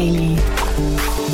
Daily. 0.00 0.34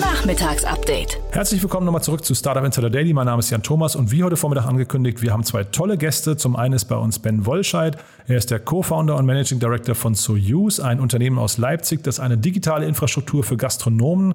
Nachmittagsupdate. 0.00 1.20
Herzlich 1.30 1.62
willkommen 1.62 1.86
nochmal 1.86 2.02
zurück 2.02 2.24
zu 2.24 2.34
Startup 2.34 2.64
Insider 2.64 2.90
Daily. 2.90 3.12
Mein 3.12 3.26
Name 3.26 3.38
ist 3.38 3.48
Jan 3.50 3.62
Thomas 3.62 3.94
und 3.94 4.10
wie 4.10 4.24
heute 4.24 4.36
Vormittag 4.36 4.66
angekündigt, 4.66 5.22
wir 5.22 5.32
haben 5.32 5.44
zwei 5.44 5.62
tolle 5.62 5.96
Gäste. 5.96 6.36
Zum 6.36 6.56
einen 6.56 6.74
ist 6.74 6.86
bei 6.86 6.96
uns 6.96 7.20
Ben 7.20 7.46
Wollscheid. 7.46 7.96
Er 8.26 8.36
ist 8.36 8.50
der 8.50 8.58
Co-Founder 8.58 9.14
und 9.14 9.24
Managing 9.24 9.60
Director 9.60 9.94
von 9.94 10.16
Soyuz, 10.16 10.80
ein 10.80 10.98
Unternehmen 10.98 11.38
aus 11.38 11.58
Leipzig, 11.58 12.02
das 12.02 12.18
eine 12.18 12.38
digitale 12.38 12.86
Infrastruktur 12.86 13.44
für 13.44 13.56
Gastronomen 13.56 14.34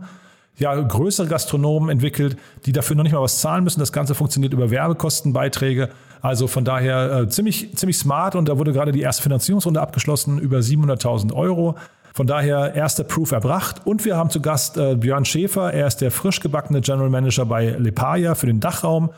ja, 0.58 0.80
größere 0.80 1.28
Gastronomen 1.28 1.90
entwickelt, 1.90 2.38
die 2.66 2.72
dafür 2.72 2.96
noch 2.96 3.04
nicht 3.04 3.14
mal 3.14 3.22
was 3.22 3.40
zahlen 3.40 3.64
müssen. 3.64 3.80
Das 3.80 3.92
Ganze 3.92 4.16
funktioniert 4.16 4.54
über 4.54 4.70
Werbekostenbeiträge. 4.70 5.90
Also 6.22 6.48
von 6.48 6.64
daher 6.64 7.22
äh, 7.22 7.30
ziemlich, 7.30 7.76
ziemlich 7.76 7.98
smart 7.98 8.36
und 8.36 8.48
da 8.48 8.60
wurde 8.60 8.72
gerade 8.72 8.92
die 8.92 9.02
erste 9.02 9.24
Finanzierungsrunde 9.24 9.82
abgeschlossen, 9.82 10.38
über 10.40 10.60
700.000 10.60 11.34
Euro. 11.34 11.76
Von 12.14 12.28
daher 12.28 12.76
erster 12.76 13.04
Proof 13.04 13.32
erbracht. 13.32 13.82
Und 13.86 14.06
wir 14.06 14.18
haben 14.18 14.30
zu 14.30 14.42
Gast 14.42 14.78
äh, 14.78 14.96
Björn 14.96 15.26
Schäfer. 15.26 15.74
Er 15.74 15.88
ist 15.88 15.98
der 15.98 16.12
frisch 16.12 16.40
gebackene 16.40 16.82
General 16.82 17.10
Manager 17.10 17.46
bei 17.46 17.70
Lepaya 17.70 18.36
für 18.36 18.48
den 18.48 18.60
Dachraum. 18.60 19.12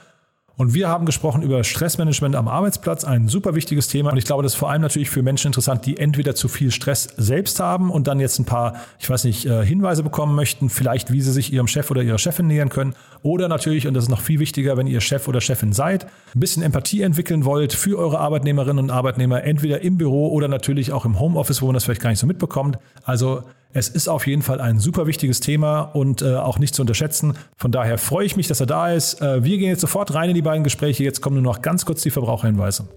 Und 0.55 0.75
wir 0.75 0.87
haben 0.87 1.07
gesprochen 1.07 1.41
über 1.41 1.63
Stressmanagement 1.63 2.35
am 2.35 2.47
Arbeitsplatz, 2.47 3.03
ein 3.05 3.27
super 3.27 3.55
wichtiges 3.55 3.87
Thema. 3.87 4.11
Und 4.11 4.17
ich 4.17 4.25
glaube, 4.25 4.43
das 4.43 4.53
ist 4.53 4.59
vor 4.59 4.69
allem 4.69 4.83
natürlich 4.83 5.09
für 5.09 5.23
Menschen 5.23 5.47
interessant, 5.47 5.87
die 5.87 5.97
entweder 5.97 6.35
zu 6.35 6.47
viel 6.47 6.69
Stress 6.69 7.09
selbst 7.17 7.59
haben 7.59 7.89
und 7.89 8.07
dann 8.07 8.19
jetzt 8.19 8.37
ein 8.37 8.45
paar, 8.45 8.75
ich 8.99 9.09
weiß 9.09 9.23
nicht, 9.23 9.45
äh, 9.45 9.65
Hinweise 9.65 10.03
bekommen 10.03 10.35
möchten, 10.35 10.69
vielleicht 10.69 11.11
wie 11.11 11.21
sie 11.21 11.31
sich 11.31 11.51
ihrem 11.51 11.65
Chef 11.65 11.89
oder 11.89 12.03
ihrer 12.03 12.19
Chefin 12.19 12.45
nähern 12.45 12.69
können. 12.69 12.93
Oder 13.23 13.47
natürlich, 13.47 13.87
und 13.87 13.95
das 13.95 14.03
ist 14.03 14.09
noch 14.11 14.21
viel 14.21 14.39
wichtiger, 14.39 14.77
wenn 14.77 14.85
ihr 14.85 15.01
Chef 15.01 15.27
oder 15.27 15.41
Chefin 15.41 15.73
seid, 15.73 16.05
ein 16.35 16.39
bisschen 16.39 16.61
Empathie 16.61 17.01
entwickeln 17.01 17.45
wollt 17.45 17.73
für 17.73 17.97
eure 17.97 18.19
Arbeitnehmerinnen 18.19 18.83
und 18.83 18.91
Arbeitnehmer, 18.91 19.43
entweder 19.43 19.81
im 19.81 19.97
Büro 19.97 20.27
oder 20.27 20.47
natürlich 20.47 20.91
auch 20.91 21.05
im 21.05 21.19
Homeoffice, 21.19 21.63
wo 21.63 21.65
man 21.65 21.73
das 21.73 21.85
vielleicht 21.85 22.01
gar 22.01 22.11
nicht 22.11 22.19
so 22.19 22.27
mitbekommt. 22.27 22.77
Also 23.05 23.41
es 23.73 23.89
ist 23.89 24.07
auf 24.07 24.27
jeden 24.27 24.43
Fall 24.43 24.61
ein 24.61 24.79
super 24.79 25.07
wichtiges 25.07 25.39
Thema 25.39 25.81
und 25.81 26.21
äh, 26.21 26.35
auch 26.35 26.59
nicht 26.59 26.75
zu 26.75 26.83
unterschätzen. 26.83 27.35
Von 27.57 27.71
daher 27.71 27.97
freue 27.97 28.25
ich 28.25 28.35
mich, 28.35 28.47
dass 28.47 28.59
er 28.59 28.67
da 28.67 28.91
ist. 28.91 29.21
Äh, 29.21 29.43
wir 29.43 29.57
gehen 29.57 29.69
jetzt 29.69 29.81
sofort 29.81 30.13
rein 30.13 30.29
in 30.29 30.35
die 30.35 30.41
beiden 30.41 30.63
Gespräche. 30.63 31.03
Jetzt 31.03 31.21
kommen 31.21 31.35
nur 31.35 31.43
noch 31.43 31.61
ganz 31.61 31.85
kurz 31.85 32.03
die 32.03 32.11
Verbraucherhinweise. 32.11 32.87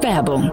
Werbung 0.00 0.50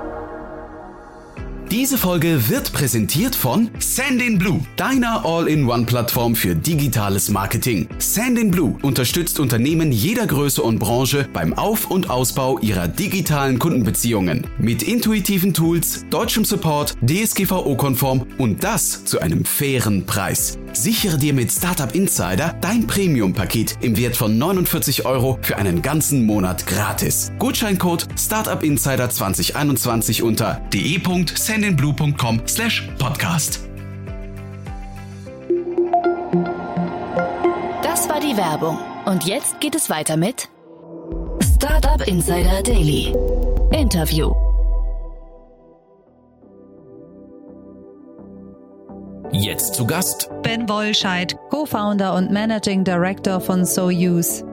diese 1.72 1.98
Folge 1.98 2.50
wird 2.50 2.72
präsentiert 2.72 3.36
von 3.36 3.70
Sandinblue, 3.80 4.62
deiner 4.78 5.26
All-in-One-Plattform 5.26 6.36
für 6.36 6.56
digitales 6.56 7.30
Marketing. 7.30 7.88
Sandinblue 7.98 8.78
unterstützt 8.82 9.40
Unternehmen 9.40 9.92
jeder 9.92 10.28
Größe 10.28 10.62
und 10.62 10.80
Branche 10.80 11.28
beim 11.34 11.54
Auf- 11.54 11.92
und 11.92 12.10
Ausbau 12.10 12.60
ihrer 12.60 12.88
digitalen 12.88 13.60
Kundenbeziehungen. 13.60 14.48
Mit 14.58 14.84
intuitiven 14.84 15.54
Tools, 15.54 16.06
deutschem 16.10 16.46
Support, 16.46 16.96
DSGVO-konform 17.02 18.26
und 18.38 18.64
das 18.64 19.04
zu 19.04 19.20
einem 19.20 19.44
fairen 19.44 20.06
Preis. 20.06 20.58
Sichere 20.74 21.18
dir 21.18 21.34
mit 21.34 21.52
Startup 21.52 21.94
Insider 21.96 22.56
dein 22.62 22.86
Premium-Paket 22.86 23.78
im 23.82 23.98
Wert 23.98 24.16
von 24.16 24.38
49 24.38 25.06
Euro 25.06 25.40
für 25.42 25.58
einen 25.58 25.82
ganzen 25.82 26.24
Monat 26.24 26.68
gratis. 26.68 27.32
Gutscheincode 27.40 28.08
Startup 28.18 28.62
Insider 28.62 29.10
2021 29.10 30.22
unter 30.22 30.62
de.sendinblue.com 31.62 32.42
slash 32.48 32.88
podcast. 33.00 33.60
Das 37.84 38.10
war 38.10 38.20
die 38.20 38.38
Werbung. 38.38 38.78
Und 39.06 39.26
jetzt 39.26 39.60
geht 39.60 39.76
es 39.76 39.90
weiter 39.90 40.18
mit 40.18 40.50
Startup 41.56 42.06
Insider 42.08 42.62
Daily. 42.62 43.14
Interview. 43.72 44.34
Jetzt 49.32 49.76
zu 49.76 49.86
Gast 49.86 50.30
Ben 50.42 50.68
Wollscheid, 50.70 51.38
Co-Founder 51.50 52.16
und 52.16 52.32
Managing 52.32 52.84
Director 52.84 53.40
von 53.40 53.66
Soyuz. 53.66 54.44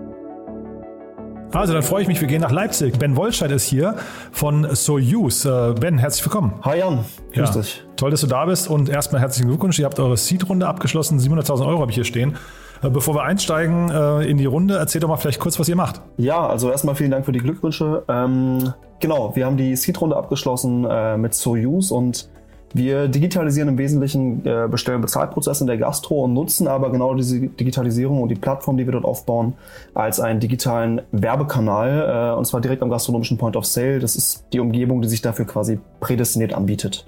Also 1.55 1.73
dann 1.73 1.85
freue 1.85 2.03
ich 2.03 2.09
mich, 2.09 2.21
wir 2.21 2.27
gehen 2.27 2.41
nach 2.41 2.51
Leipzig. 2.51 2.99
Ben 2.99 3.15
Wollscheid 3.15 3.53
ist 3.53 3.65
hier 3.65 3.95
von 4.33 4.75
Soyuz. 4.75 5.45
Äh, 5.45 5.75
ben, 5.79 5.99
herzlich 5.99 6.27
willkommen. 6.27 6.55
Hi 6.63 6.81
Jan, 6.81 7.05
grüß 7.33 7.55
ja, 7.55 7.61
dich. 7.61 7.85
Toll, 7.95 8.11
dass 8.11 8.23
du 8.23 8.27
da 8.27 8.45
bist 8.45 8.69
und 8.69 8.89
erstmal 8.89 9.21
herzlichen 9.21 9.49
Glückwunsch. 9.49 9.79
Ihr 9.79 9.85
habt 9.85 10.01
eure 10.01 10.17
Seed-Runde 10.17 10.67
abgeschlossen, 10.67 11.21
700.000 11.21 11.65
Euro 11.65 11.81
habe 11.81 11.93
ich 11.93 11.95
hier 11.95 12.05
stehen. 12.05 12.37
Äh, 12.83 12.91
bevor 12.91 13.15
wir 13.15 13.23
einsteigen 13.23 13.89
äh, 13.89 14.25
in 14.25 14.37
die 14.37 14.47
Runde, 14.47 14.77
erzähl 14.79 15.01
doch 15.01 15.07
mal 15.07 15.17
vielleicht 15.17 15.39
kurz, 15.39 15.61
was 15.61 15.69
ihr 15.69 15.77
macht. 15.77 16.01
Ja, 16.17 16.45
also 16.45 16.73
erstmal 16.73 16.97
vielen 16.97 17.13
Dank 17.13 17.25
für 17.25 17.31
die 17.31 17.39
Glückwünsche. 17.39 18.03
Ähm, 18.09 18.73
genau, 18.99 19.37
wir 19.37 19.47
haben 19.47 19.57
die 19.57 19.77
Seed-Runde 19.77 20.17
abgeschlossen 20.17 20.85
äh, 20.91 21.17
mit 21.17 21.35
Soyuz 21.35 21.93
und 21.93 22.29
wir 22.75 23.07
digitalisieren 23.07 23.69
im 23.69 23.79
Wesentlichen 23.79 24.45
äh, 24.45 24.67
Bestell- 24.69 24.97
und 24.97 25.01
Bezahlprozesse 25.03 25.63
in 25.63 25.69
der 25.69 25.79
Gastro 25.79 26.25
und 26.25 26.35
nutzen 26.35 26.67
aber 26.67 26.91
genau 26.91 27.15
diese 27.15 27.41
Digitalisierung 27.41 28.21
und 28.21 28.29
die 28.29 28.35
Plattform, 28.35 28.77
die 28.77 28.85
wir 28.85 28.93
dort 28.93 29.05
aufbauen, 29.05 29.55
als 29.95 30.19
einen 30.19 30.41
digitalen 30.41 31.01
Werbekanal 31.13 32.33
äh, 32.33 32.37
und 32.37 32.45
zwar 32.47 32.61
direkt 32.61 32.83
am 32.83 32.91
gastronomischen 32.91 33.39
Point 33.39 33.57
of 33.57 33.65
Sale. 33.65 34.01
Das 34.01 34.17
ist 34.17 34.45
die 34.53 34.59
Umgebung, 34.59 35.03
die 35.03 35.09
sich 35.09 35.23
dafür 35.23 35.47
quasi 35.47 35.79
prädestiniert 36.01 36.53
anbietet. 36.53 37.07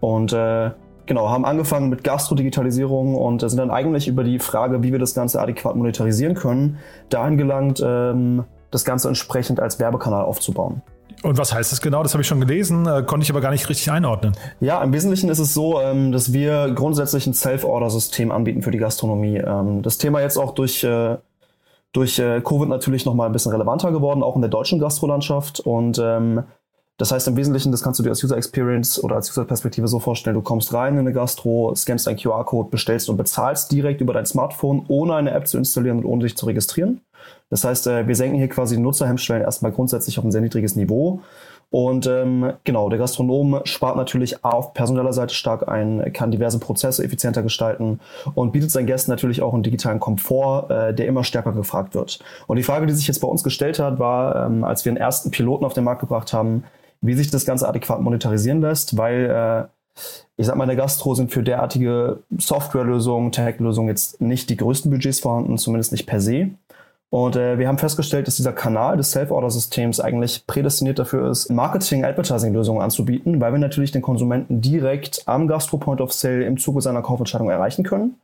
Und 0.00 0.32
äh, 0.32 0.70
genau, 1.06 1.30
haben 1.30 1.44
angefangen 1.44 1.90
mit 1.90 2.02
Gastro-Digitalisierung 2.02 3.14
und 3.14 3.40
sind 3.40 3.58
dann 3.58 3.70
eigentlich 3.70 4.08
über 4.08 4.24
die 4.24 4.40
Frage, 4.40 4.82
wie 4.82 4.90
wir 4.90 4.98
das 4.98 5.14
Ganze 5.14 5.40
adäquat 5.40 5.76
monetarisieren 5.76 6.34
können, 6.34 6.78
dahin 7.08 7.38
gelangt, 7.38 7.80
ähm, 7.84 8.44
das 8.72 8.84
Ganze 8.84 9.06
entsprechend 9.06 9.60
als 9.60 9.78
Werbekanal 9.78 10.24
aufzubauen. 10.24 10.82
Und 11.24 11.38
was 11.38 11.54
heißt 11.54 11.72
das 11.72 11.80
genau? 11.80 12.02
Das 12.02 12.12
habe 12.12 12.20
ich 12.20 12.28
schon 12.28 12.40
gelesen, 12.40 12.86
äh, 12.86 13.02
konnte 13.02 13.24
ich 13.24 13.30
aber 13.30 13.40
gar 13.40 13.50
nicht 13.50 13.66
richtig 13.70 13.90
einordnen. 13.90 14.34
Ja, 14.60 14.82
im 14.82 14.92
Wesentlichen 14.92 15.30
ist 15.30 15.38
es 15.38 15.54
so, 15.54 15.80
ähm, 15.80 16.12
dass 16.12 16.34
wir 16.34 16.70
grundsätzlich 16.74 17.26
ein 17.26 17.32
Self-Order-System 17.32 18.30
anbieten 18.30 18.60
für 18.60 18.70
die 18.70 18.78
Gastronomie. 18.78 19.38
Ähm, 19.38 19.80
das 19.80 19.96
Thema 19.96 20.20
jetzt 20.20 20.36
auch 20.36 20.52
durch, 20.52 20.84
äh, 20.84 21.16
durch 21.92 22.18
äh, 22.18 22.42
Covid 22.42 22.68
natürlich 22.68 23.06
nochmal 23.06 23.26
ein 23.26 23.32
bisschen 23.32 23.52
relevanter 23.52 23.90
geworden, 23.90 24.22
auch 24.22 24.36
in 24.36 24.42
der 24.42 24.50
deutschen 24.50 24.78
Gastrolandschaft. 24.78 25.60
Und 25.60 25.98
ähm, 25.98 26.42
das 26.96 27.10
heißt 27.10 27.26
im 27.26 27.36
Wesentlichen, 27.36 27.72
das 27.72 27.82
kannst 27.82 27.98
du 27.98 28.04
dir 28.04 28.10
als 28.10 28.22
User 28.22 28.36
Experience 28.36 29.02
oder 29.02 29.16
als 29.16 29.30
User 29.30 29.44
Perspektive 29.44 29.88
so 29.88 29.98
vorstellen, 29.98 30.34
du 30.34 30.42
kommst 30.42 30.72
rein 30.72 30.94
in 30.94 31.00
eine 31.00 31.12
Gastro, 31.12 31.74
scannst 31.74 32.06
einen 32.06 32.18
QR-Code, 32.18 32.70
bestellst 32.70 33.08
und 33.08 33.16
bezahlst 33.16 33.72
direkt 33.72 34.00
über 34.00 34.12
dein 34.12 34.26
Smartphone, 34.26 34.84
ohne 34.88 35.14
eine 35.14 35.32
App 35.32 35.48
zu 35.48 35.58
installieren 35.58 35.98
und 35.98 36.04
ohne 36.04 36.22
dich 36.22 36.36
zu 36.36 36.46
registrieren. 36.46 37.00
Das 37.50 37.64
heißt, 37.64 37.86
äh, 37.88 38.06
wir 38.06 38.14
senken 38.14 38.36
hier 38.36 38.48
quasi 38.48 38.76
die 38.76 38.82
Nutzerhemmschwellen 38.82 39.42
erstmal 39.42 39.72
grundsätzlich 39.72 40.18
auf 40.18 40.24
ein 40.24 40.32
sehr 40.32 40.40
niedriges 40.40 40.76
Niveau. 40.76 41.20
Und 41.70 42.06
ähm, 42.06 42.52
genau, 42.62 42.88
der 42.88 43.00
Gastronom 43.00 43.62
spart 43.64 43.96
natürlich 43.96 44.44
auf 44.44 44.74
personeller 44.74 45.12
Seite 45.12 45.34
stark 45.34 45.66
ein, 45.66 46.12
kann 46.12 46.30
diverse 46.30 46.60
Prozesse 46.60 47.02
effizienter 47.02 47.42
gestalten 47.42 47.98
und 48.36 48.52
bietet 48.52 48.70
seinen 48.70 48.86
Gästen 48.86 49.10
natürlich 49.10 49.42
auch 49.42 49.54
einen 49.54 49.64
digitalen 49.64 49.98
Komfort, 49.98 50.70
äh, 50.70 50.94
der 50.94 51.06
immer 51.06 51.24
stärker 51.24 51.50
gefragt 51.50 51.96
wird. 51.96 52.20
Und 52.46 52.58
die 52.58 52.62
Frage, 52.62 52.86
die 52.86 52.92
sich 52.92 53.08
jetzt 53.08 53.18
bei 53.18 53.26
uns 53.26 53.42
gestellt 53.42 53.80
hat, 53.80 53.98
war, 53.98 54.46
ähm, 54.46 54.62
als 54.62 54.84
wir 54.84 54.92
den 54.92 54.98
ersten 54.98 55.32
Piloten 55.32 55.64
auf 55.64 55.72
den 55.72 55.82
Markt 55.82 56.00
gebracht 56.00 56.32
haben, 56.32 56.62
wie 57.04 57.14
sich 57.14 57.30
das 57.30 57.44
Ganze 57.44 57.68
adäquat 57.68 58.00
monetarisieren 58.00 58.60
lässt, 58.60 58.96
weil 58.96 59.30
äh, 59.30 60.00
ich 60.36 60.46
sag 60.46 60.56
mal, 60.56 60.64
in 60.64 60.68
der 60.68 60.76
Gastro 60.76 61.14
sind 61.14 61.30
für 61.30 61.42
derartige 61.42 62.18
Softwarelösungen, 62.36 63.30
Tech-Lösungen 63.30 63.88
jetzt 63.88 64.20
nicht 64.20 64.50
die 64.50 64.56
größten 64.56 64.90
Budgets 64.90 65.20
vorhanden, 65.20 65.56
zumindest 65.58 65.92
nicht 65.92 66.06
per 66.06 66.20
se. 66.20 66.50
Und 67.10 67.36
äh, 67.36 67.58
wir 67.58 67.68
haben 67.68 67.78
festgestellt, 67.78 68.26
dass 68.26 68.36
dieser 68.36 68.52
Kanal 68.52 68.96
des 68.96 69.12
Self-Order-Systems 69.12 70.00
eigentlich 70.00 70.48
prädestiniert 70.48 70.98
dafür 70.98 71.30
ist, 71.30 71.48
Marketing-Advertising-Lösungen 71.50 72.82
anzubieten, 72.82 73.40
weil 73.40 73.52
wir 73.52 73.60
natürlich 73.60 73.92
den 73.92 74.02
Konsumenten 74.02 74.60
direkt 74.60 75.22
am 75.26 75.46
Gastro-Point 75.46 76.00
of 76.00 76.12
Sale 76.12 76.44
im 76.44 76.58
Zuge 76.58 76.80
seiner 76.80 77.02
Kaufentscheidung 77.02 77.50
erreichen 77.50 77.84
können 77.84 78.16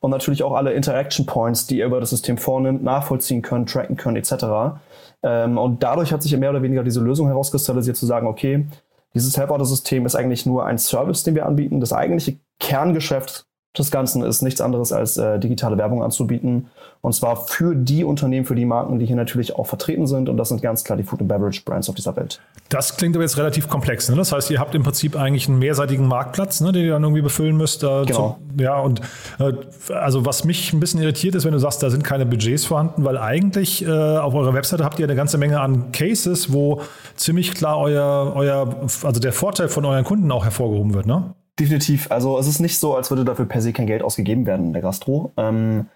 und 0.00 0.10
natürlich 0.10 0.42
auch 0.42 0.54
alle 0.54 0.72
Interaction 0.72 1.26
Points, 1.26 1.68
die 1.68 1.80
er 1.80 1.86
über 1.86 2.00
das 2.00 2.10
System 2.10 2.36
vornimmt, 2.36 2.82
nachvollziehen 2.82 3.42
können, 3.42 3.66
tracken 3.66 3.96
können 3.96 4.16
etc. 4.16 4.80
Ähm, 5.22 5.58
und 5.58 5.82
dadurch 5.82 6.12
hat 6.12 6.22
sich 6.22 6.36
mehr 6.36 6.50
oder 6.50 6.62
weniger 6.62 6.82
diese 6.82 7.00
Lösung 7.00 7.26
herauskristallisiert, 7.28 7.96
zu 7.96 8.06
sagen, 8.06 8.26
okay, 8.26 8.66
dieses 9.14 9.36
Help-Order-System 9.36 10.06
ist 10.06 10.14
eigentlich 10.14 10.46
nur 10.46 10.66
ein 10.66 10.78
Service, 10.78 11.22
den 11.22 11.34
wir 11.34 11.46
anbieten. 11.46 11.80
Das 11.80 11.92
eigentliche 11.92 12.38
Kerngeschäft 12.58 13.46
des 13.76 13.90
Ganzen 13.90 14.22
ist 14.22 14.42
nichts 14.42 14.60
anderes 14.60 14.92
als 14.92 15.16
äh, 15.16 15.38
digitale 15.38 15.78
Werbung 15.78 16.02
anzubieten. 16.02 16.66
Und 17.00 17.14
zwar 17.14 17.36
für 17.36 17.74
die 17.74 18.04
Unternehmen, 18.04 18.44
für 18.44 18.54
die 18.54 18.66
Marken, 18.66 18.98
die 18.98 19.06
hier 19.06 19.16
natürlich 19.16 19.56
auch 19.56 19.66
vertreten 19.66 20.06
sind. 20.06 20.28
Und 20.28 20.36
das 20.36 20.50
sind 20.50 20.60
ganz 20.60 20.84
klar 20.84 20.96
die 20.98 21.04
Food 21.04 21.20
and 21.20 21.28
Beverage 21.28 21.62
Brands 21.64 21.88
auf 21.88 21.94
dieser 21.94 22.14
Welt. 22.14 22.40
Das 22.68 22.96
klingt 22.96 23.16
aber 23.16 23.24
jetzt 23.24 23.38
relativ 23.38 23.68
komplex. 23.68 24.10
Ne? 24.10 24.16
Das 24.16 24.30
heißt, 24.30 24.50
ihr 24.50 24.60
habt 24.60 24.74
im 24.74 24.82
Prinzip 24.82 25.16
eigentlich 25.16 25.48
einen 25.48 25.58
mehrseitigen 25.58 26.06
Marktplatz, 26.06 26.60
ne, 26.60 26.70
den 26.70 26.84
ihr 26.84 26.92
dann 26.92 27.02
irgendwie 27.02 27.22
befüllen 27.22 27.56
müsst. 27.56 27.82
Äh, 27.82 28.04
genau. 28.04 28.38
Zum, 28.48 28.60
ja, 28.60 28.78
und 28.78 29.00
äh, 29.40 29.52
also 29.94 30.26
was 30.26 30.44
mich 30.44 30.72
ein 30.74 30.80
bisschen 30.80 31.00
irritiert 31.00 31.34
ist, 31.34 31.46
wenn 31.46 31.52
du 31.52 31.58
sagst, 31.58 31.82
da 31.82 31.88
sind 31.88 32.04
keine 32.04 32.26
Budgets 32.26 32.66
vorhanden, 32.66 33.04
weil 33.04 33.16
eigentlich 33.16 33.84
äh, 33.84 33.88
auf 33.88 34.34
eurer 34.34 34.52
Webseite 34.52 34.84
habt 34.84 34.98
ihr 34.98 35.06
eine 35.06 35.16
ganze 35.16 35.38
Menge 35.38 35.60
an 35.60 35.92
Cases, 35.92 36.52
wo 36.52 36.82
ziemlich 37.16 37.54
klar 37.54 37.78
euer, 37.78 38.32
euer, 38.36 38.76
also 39.02 39.18
der 39.18 39.32
Vorteil 39.32 39.68
von 39.68 39.84
euren 39.86 40.04
Kunden 40.04 40.30
auch 40.30 40.44
hervorgehoben 40.44 40.92
wird, 40.92 41.06
ne? 41.06 41.34
Definitiv. 41.58 42.10
Also 42.10 42.38
es 42.38 42.46
ist 42.46 42.60
nicht 42.60 42.78
so, 42.78 42.96
als 42.96 43.10
würde 43.10 43.24
dafür 43.24 43.44
per 43.44 43.60
se 43.60 43.72
kein 43.72 43.86
Geld 43.86 44.02
ausgegeben 44.02 44.46
werden 44.46 44.66
in 44.66 44.72
der 44.72 44.82
Gastro. 44.82 45.32
Ähm, 45.36 45.86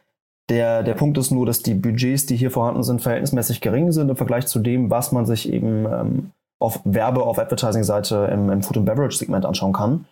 der, 0.49 0.82
der 0.82 0.94
Punkt 0.94 1.19
ist 1.19 1.31
nur, 1.31 1.47
dass 1.47 1.62
die 1.62 1.75
Budgets, 1.75 2.26
die 2.26 2.37
hier 2.37 2.50
vorhanden 2.50 2.82
sind, 2.82 3.03
verhältnismäßig 3.03 3.61
gering 3.61 3.91
sind 3.91 4.11
im 4.11 4.17
Vergleich 4.17 4.47
zu 4.47 4.61
dem, 4.61 4.91
was 4.91 5.12
man 5.12 5.26
sich 5.26 5.50
eben 5.53 5.87
ähm, 5.87 6.31
auf 6.58 6.81
Werbe, 6.85 7.23
auf 7.23 7.38
Advertising-Seite 7.38 8.31
im, 8.32 8.50
im 8.50 8.62
Food 8.62 8.79
and 8.79 8.87
Beverage-Segment 8.87 9.44
anschauen 9.44 9.73
kann. 9.73 10.06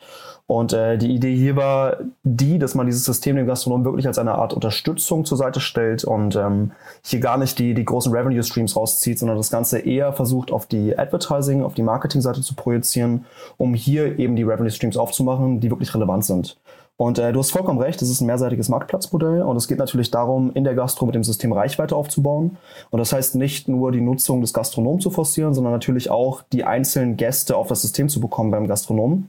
Und 0.46 0.75
äh, 0.75 0.99
die 0.99 1.14
Idee 1.14 1.35
hier 1.35 1.56
war 1.56 1.96
die, 2.23 2.58
dass 2.58 2.75
man 2.75 2.85
dieses 2.85 3.05
System 3.05 3.37
dem 3.37 3.46
Gastronomen 3.46 3.87
wirklich 3.87 4.06
als 4.06 4.19
eine 4.19 4.35
Art 4.35 4.52
Unterstützung 4.52 5.25
zur 5.25 5.38
Seite 5.38 5.61
stellt 5.61 6.05
und 6.05 6.37
ähm, 6.37 6.73
hier 7.02 7.20
gar 7.20 7.38
nicht 7.38 7.58
die, 7.58 7.73
die 7.73 7.85
großen 7.85 8.12
Revenue 8.12 8.43
Streams 8.43 8.76
rauszieht, 8.76 9.19
sondern 9.19 9.38
das 9.38 9.50
Ganze 9.50 9.79
eher 9.79 10.12
versucht 10.12 10.52
auf 10.52 10.67
die 10.67 10.99
Advertising, 10.99 11.62
auf 11.62 11.73
die 11.73 11.82
Marketing-Seite 11.82 12.43
zu 12.43 12.55
projizieren, 12.55 13.25
um 13.56 13.73
hier 13.73 14.19
eben 14.19 14.37
die 14.37 14.43
Revenue 14.43 14.70
Streams 14.70 14.99
aufzumachen, 14.99 15.61
die 15.61 15.70
wirklich 15.70 15.94
relevant 15.94 16.26
sind. 16.26 16.58
Und 16.97 17.19
äh, 17.19 17.32
du 17.32 17.40
hast 17.40 17.50
vollkommen 17.50 17.81
recht, 17.81 18.02
es 18.02 18.11
ist 18.11 18.20
ein 18.20 18.26
mehrseitiges 18.26 18.69
Marktplatzmodell 18.69 19.43
und 19.43 19.56
es 19.56 19.67
geht 19.67 19.79
natürlich 19.79 20.11
darum, 20.11 20.52
in 20.55 20.62
der 20.62 20.75
Gastro 20.75 21.06
mit 21.06 21.14
dem 21.14 21.25
System 21.25 21.52
Reichweite 21.52 21.97
aufzubauen. 21.97 22.58
Und 22.90 22.99
das 22.99 23.12
heißt 23.12 23.35
nicht 23.35 23.67
nur 23.67 23.90
die 23.90 24.02
Nutzung 24.02 24.43
des 24.43 24.52
Gastronomen 24.52 25.00
zu 25.00 25.11
forcieren, 25.11 25.55
sondern 25.55 25.73
natürlich 25.73 26.11
auch 26.11 26.43
die 26.52 26.64
einzelnen 26.64 27.17
Gäste 27.17 27.56
auf 27.56 27.67
das 27.67 27.82
System 27.82 28.08
zu 28.08 28.20
bekommen 28.20 28.50
beim 28.52 28.69
Gastronomen. 28.69 29.29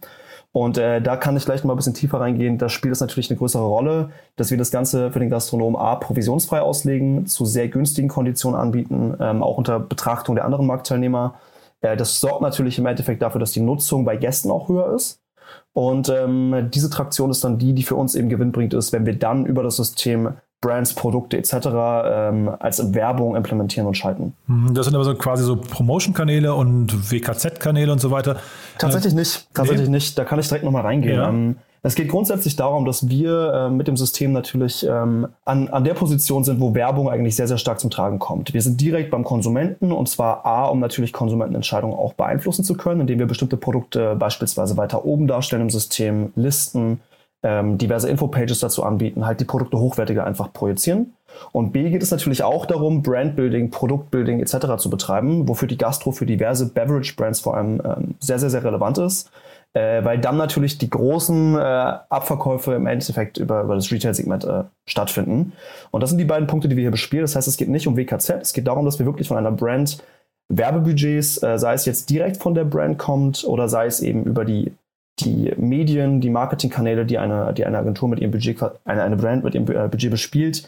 Und 0.56 0.78
äh, 0.78 1.02
da 1.02 1.18
kann 1.18 1.36
ich 1.36 1.44
gleich 1.44 1.66
mal 1.66 1.74
ein 1.74 1.76
bisschen 1.76 1.94
tiefer 1.94 2.22
reingehen. 2.22 2.58
Da 2.58 2.70
spielt 2.70 2.94
es 2.94 3.02
natürlich 3.02 3.30
eine 3.30 3.38
größere 3.38 3.66
Rolle, 3.66 4.12
dass 4.38 4.52
wir 4.52 4.58
das 4.58 4.72
Ganze 4.72 5.12
für 5.12 5.20
den 5.20 5.30
Gastronomen 5.30 5.76
A 5.76 5.96
provisionsfrei 5.96 6.62
auslegen, 6.62 7.26
zu 7.26 7.44
sehr 7.44 7.68
günstigen 7.68 8.08
Konditionen 8.08 8.58
anbieten, 8.58 9.18
ähm, 9.20 9.44
auch 9.44 9.58
unter 9.58 9.82
Betrachtung 9.82 10.36
der 10.36 10.46
anderen 10.46 10.66
Marktteilnehmer. 10.66 11.36
Äh, 11.82 11.98
das 11.98 12.22
sorgt 12.22 12.42
natürlich 12.42 12.80
im 12.80 12.86
Endeffekt 12.86 13.22
dafür, 13.22 13.40
dass 13.40 13.52
die 13.52 13.60
Nutzung 13.60 14.06
bei 14.06 14.16
Gästen 14.16 14.50
auch 14.50 14.70
höher 14.70 14.96
ist. 14.96 15.20
Und 15.74 16.08
ähm, 16.08 16.70
diese 16.74 16.90
Traktion 16.90 17.32
ist 17.32 17.44
dann 17.44 17.58
die, 17.58 17.74
die 17.74 17.84
für 17.84 17.96
uns 17.96 18.16
eben 18.16 18.30
Gewinn 18.30 18.54
bringt, 18.54 18.74
ist, 18.74 18.94
wenn 18.94 19.06
wir 19.06 19.20
dann 19.20 19.46
über 19.46 19.62
das 19.62 19.76
System 19.76 20.36
Brands, 20.66 20.94
Produkte 20.94 21.38
etc. 21.38 21.54
Ähm, 21.54 22.52
als 22.60 22.94
Werbung 22.96 23.36
implementieren 23.36 23.88
und 23.88 23.96
schalten. 23.96 24.34
Mhm, 24.48 24.74
das 24.74 24.88
sind 24.88 24.96
aber 24.96 25.04
so 25.04 25.14
quasi 25.14 25.44
so 25.44 25.58
Promotion-Kanäle 25.58 26.56
und 26.56 27.12
WKZ-Kanäle 27.12 27.92
und 27.92 28.02
so 28.02 28.10
weiter. 28.10 28.38
Tatsächlich 28.80 29.14
äh, 29.14 29.18
nicht. 29.18 29.48
Tatsächlich 29.54 29.88
nee. 29.88 29.96
nicht. 29.96 30.18
Da 30.18 30.24
kann 30.24 30.40
ich 30.40 30.48
direkt 30.48 30.66
nochmal 30.66 30.82
reingehen. 30.82 31.16
Ja. 31.16 31.30
Ähm, 31.30 31.58
es 31.84 31.94
geht 31.94 32.10
grundsätzlich 32.10 32.56
darum, 32.56 32.86
dass 32.86 33.10
wir 33.10 33.54
äh, 33.54 33.70
mit 33.70 33.88
dem 33.88 33.96
System 33.96 34.32
natürlich 34.32 34.84
ähm, 34.90 35.28
an, 35.46 35.68
an 35.68 35.84
der 35.84 35.94
Position 35.94 36.44
sind, 36.44 36.60
wo 36.60 36.74
Werbung 36.74 37.12
eigentlich 37.12 37.36
sehr, 37.36 37.48
sehr 37.48 37.60
stark 37.60 37.80
zum 37.80 37.92
Tragen 37.92 38.18
kommt. 38.18 38.56
Wir 38.56 38.64
sind 38.64 38.82
direkt 38.82 39.12
beim 39.12 39.24
Konsumenten 39.24 39.92
und 39.92 40.10
zwar 40.10 40.48
A, 40.48 40.66
um 40.66 40.80
natürlich 40.80 41.14
Konsumentenentscheidungen 41.14 41.96
auch 41.96 42.14
beeinflussen 42.14 42.64
zu 42.64 42.74
können, 42.74 43.02
indem 43.02 43.20
wir 43.20 43.28
bestimmte 43.28 43.56
Produkte 43.56 44.16
beispielsweise 44.16 44.78
weiter 44.78 45.06
oben 45.06 45.28
darstellen 45.28 45.62
im 45.62 45.70
System, 45.70 46.34
Listen, 46.36 47.02
ähm, 47.46 47.78
diverse 47.78 48.10
Infopages 48.10 48.60
dazu 48.60 48.84
anbieten, 48.84 49.26
halt 49.26 49.40
die 49.40 49.46
Produkte 49.46 49.78
hochwertiger 49.78 50.26
einfach 50.26 50.52
projizieren. 50.52 51.14
Und 51.52 51.74
B 51.74 51.92
geht 51.92 52.02
es 52.02 52.10
natürlich 52.10 52.44
auch 52.44 52.66
darum, 52.66 53.04
Brandbuilding, 53.04 53.70
Produktbuilding 53.70 54.40
etc. 54.40 54.78
zu 54.78 54.90
betreiben, 54.90 55.48
wofür 55.48 55.68
die 55.68 55.78
Gastro 55.78 56.12
für 56.12 56.26
diverse 56.26 56.70
Beverage-Brands 56.70 57.42
vor 57.42 57.56
allem 57.56 57.82
ähm, 57.86 58.16
sehr, 58.20 58.40
sehr, 58.40 58.50
sehr 58.50 58.64
relevant 58.64 58.98
ist, 58.98 59.30
äh, 59.74 60.04
weil 60.04 60.18
dann 60.18 60.38
natürlich 60.38 60.80
die 60.80 60.90
großen 60.90 61.56
äh, 61.56 61.60
Abverkäufe 61.60 62.74
im 62.74 62.88
Endeffekt 62.88 63.38
über, 63.38 63.62
über 63.62 63.76
das 63.76 63.92
Retail-Segment 63.92 64.46
äh, 64.46 64.64
stattfinden. 64.88 65.54
Und 65.92 66.02
das 66.02 66.10
sind 66.10 66.18
die 66.18 66.26
beiden 66.26 66.48
Punkte, 66.48 66.68
die 66.68 66.76
wir 66.76 66.82
hier 66.82 66.92
bespielen. 66.92 67.24
Das 67.24 67.36
heißt, 67.36 67.48
es 67.48 67.58
geht 67.58 67.70
nicht 67.70 67.88
um 67.88 67.96
WKZ, 67.96 68.42
es 68.42 68.54
geht 68.54 68.66
darum, 68.66 68.86
dass 68.86 68.98
wir 68.98 69.06
wirklich 69.06 69.28
von 69.28 69.38
einer 69.38 69.52
Brand 69.52 70.00
Werbebudgets, 70.50 71.44
äh, 71.44 71.60
sei 71.60 71.74
es 71.74 71.86
jetzt 71.86 72.10
direkt 72.10 72.38
von 72.38 72.56
der 72.56 72.66
Brand 72.66 72.98
kommt 72.98 73.44
oder 73.46 73.68
sei 73.68 73.86
es 73.86 74.00
eben 74.00 74.24
über 74.24 74.46
die 74.46 74.72
die 75.20 75.54
Medien, 75.58 76.22
die 76.22 76.30
Marketingkanäle, 76.30 77.06
die 77.06 77.18
eine, 77.18 77.54
die 77.54 77.66
eine 77.66 77.78
Agentur 77.78 78.10
mit 78.10 78.20
ihrem 78.20 78.32
Budget, 78.32 78.62
eine, 78.84 79.04
eine 79.04 79.16
Brand 79.16 79.44
mit 79.44 79.56
ihrem 79.56 79.70
äh, 79.70 79.88
Budget 79.88 80.12
bespielt, 80.12 80.68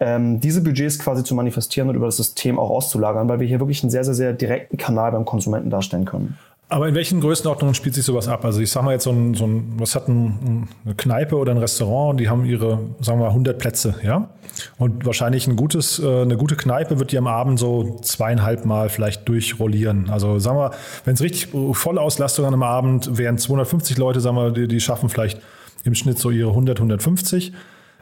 ähm, 0.00 0.40
diese 0.40 0.62
Budgets 0.62 0.98
quasi 0.98 1.22
zu 1.22 1.34
manifestieren 1.34 1.88
und 1.88 1.94
über 1.94 2.06
das 2.06 2.16
System 2.16 2.58
auch 2.58 2.70
auszulagern, 2.70 3.28
weil 3.28 3.40
wir 3.40 3.46
hier 3.46 3.60
wirklich 3.60 3.82
einen 3.82 3.90
sehr, 3.90 4.04
sehr, 4.04 4.14
sehr 4.14 4.32
direkten 4.32 4.76
Kanal 4.76 5.12
beim 5.12 5.24
Konsumenten 5.24 5.70
darstellen 5.70 6.04
können. 6.04 6.36
Aber 6.74 6.88
in 6.88 6.96
welchen 6.96 7.20
Größenordnungen 7.20 7.72
spielt 7.76 7.94
sich 7.94 8.04
sowas 8.04 8.26
ab? 8.26 8.44
Also 8.44 8.58
ich 8.58 8.68
sage 8.68 8.86
mal 8.86 8.90
jetzt 8.94 9.04
so 9.04 9.12
ein, 9.12 9.34
so 9.34 9.46
ein 9.46 9.74
was 9.76 9.94
hat 9.94 10.08
ein, 10.08 10.68
eine 10.84 10.96
Kneipe 10.96 11.36
oder 11.36 11.52
ein 11.52 11.58
Restaurant, 11.58 12.18
die 12.18 12.28
haben 12.28 12.44
ihre, 12.44 12.80
sagen 12.98 13.20
wir 13.20 13.26
mal, 13.26 13.28
100 13.28 13.56
Plätze, 13.60 13.94
ja? 14.02 14.30
Und 14.76 15.06
wahrscheinlich 15.06 15.46
ein 15.46 15.54
gutes, 15.54 16.00
äh, 16.00 16.22
eine 16.22 16.36
gute 16.36 16.56
Kneipe 16.56 16.98
wird 16.98 17.12
die 17.12 17.18
am 17.18 17.28
Abend 17.28 17.60
so 17.60 18.00
zweieinhalb 18.02 18.64
Mal 18.64 18.88
vielleicht 18.88 19.28
durchrollieren. 19.28 20.10
Also 20.10 20.40
sagen 20.40 20.58
wir, 20.58 20.72
wenn 21.04 21.14
es 21.14 21.20
richtig 21.20 21.50
volle 21.74 22.00
Auslastung 22.00 22.44
an 22.44 22.54
einem 22.54 22.64
Abend 22.64 23.18
wären 23.18 23.38
250 23.38 23.96
Leute, 23.96 24.18
sagen 24.18 24.34
wir, 24.34 24.50
die, 24.50 24.66
die 24.66 24.80
schaffen 24.80 25.08
vielleicht 25.08 25.40
im 25.84 25.94
Schnitt 25.94 26.18
so 26.18 26.32
ihre 26.32 26.48
100, 26.48 26.78
150. 26.78 27.52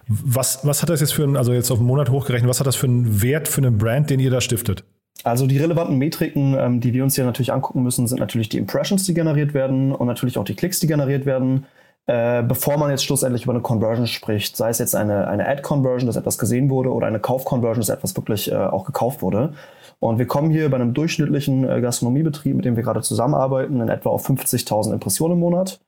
Was, 0.09 0.67
was 0.67 0.81
hat 0.81 0.89
das 0.89 1.03
jetzt 1.03 1.13
für 1.13 1.25
ein, 1.25 1.37
also 1.37 1.53
jetzt 1.53 1.71
auf 1.71 1.77
einen 1.77 1.89
Monat 1.89 2.09
hochgerechnet, 2.09 2.49
was 2.49 2.59
hat 2.59 2.67
das 2.67 2.77
für 2.77 2.87
einen 2.87 3.21
Wert 3.21 3.49
für 3.49 3.61
einen 3.61 3.77
Brand, 3.77 4.09
den 4.09 4.19
ihr 4.19 4.31
da 4.31 4.41
stiftet? 4.41 4.83
Also 5.25 5.47
die 5.47 5.59
relevanten 5.59 5.99
Metriken, 5.99 6.57
ähm, 6.59 6.81
die 6.81 6.93
wir 6.93 7.05
uns 7.05 7.15
hier 7.15 7.25
natürlich 7.25 7.53
angucken 7.53 7.83
müssen, 7.83 8.07
sind 8.07 8.19
natürlich 8.19 8.49
die 8.49 8.59
Impressions, 8.59 9.05
die 9.05 9.15
generiert 9.15 9.55
werden 9.55 9.93
und 9.93 10.07
natürlich 10.07 10.39
auch 10.39 10.45
die 10.45 10.55
Klicks, 10.55 10.81
die 10.81 10.87
generiert 10.87 11.27
werden. 11.27 11.67
Äh, 12.07 12.43
bevor 12.43 12.79
man 12.79 12.91
jetzt 12.91 13.05
schlussendlich 13.05 13.45
über 13.45 13.53
eine 13.53 13.63
Conversion 13.63 14.09
spricht, 14.09 14.57
sei 14.57 14.71
es 14.71 14.79
jetzt 14.79 14.97
eine, 14.97 15.29
eine 15.29 15.47
Ad-Conversion, 15.47 16.09
dass 16.09 16.17
etwas 16.17 16.37
gesehen 16.37 16.69
wurde, 16.69 16.93
oder 16.93 17.07
eine 17.07 17.21
Kauf-Conversion, 17.21 17.81
dass 17.81 17.91
etwas 17.91 18.17
wirklich 18.17 18.51
äh, 18.51 18.57
auch 18.57 18.85
gekauft 18.85 19.23
wurde. 19.23 19.55
Und 20.01 20.19
wir 20.19 20.27
kommen 20.27 20.51
hier 20.51 20.69
bei 20.69 20.77
einem 20.77 20.95
durchschnittlichen 20.95 21.69
äh, 21.69 21.81
Gastronomiebetrieb, 21.81 22.57
mit 22.57 22.65
dem 22.65 22.75
wir 22.75 22.83
gerade 22.83 23.03
zusammenarbeiten, 23.03 23.81
in 23.81 23.89
etwa 23.89 24.11
auf 24.11 24.29
50.000 24.29 24.93
Impressionen 24.93 25.35
im 25.35 25.41
Monat. 25.41 25.81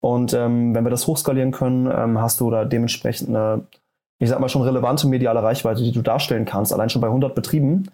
Und 0.00 0.32
ähm, 0.32 0.76
wenn 0.76 0.84
wir 0.84 0.90
das 0.90 1.08
hochskalieren 1.08 1.50
können, 1.50 1.90
ähm, 1.92 2.20
hast 2.20 2.38
du 2.38 2.48
da 2.52 2.64
dementsprechend 2.64 3.30
eine, 3.30 3.62
ich 4.20 4.28
sag 4.28 4.38
mal 4.38 4.48
schon 4.48 4.62
relevante 4.62 5.08
mediale 5.08 5.42
Reichweite, 5.42 5.82
die 5.82 5.90
du 5.90 6.02
darstellen 6.02 6.44
kannst, 6.44 6.72
allein 6.72 6.88
schon 6.88 7.02
bei 7.02 7.08
100 7.08 7.34
Betrieben 7.34 7.88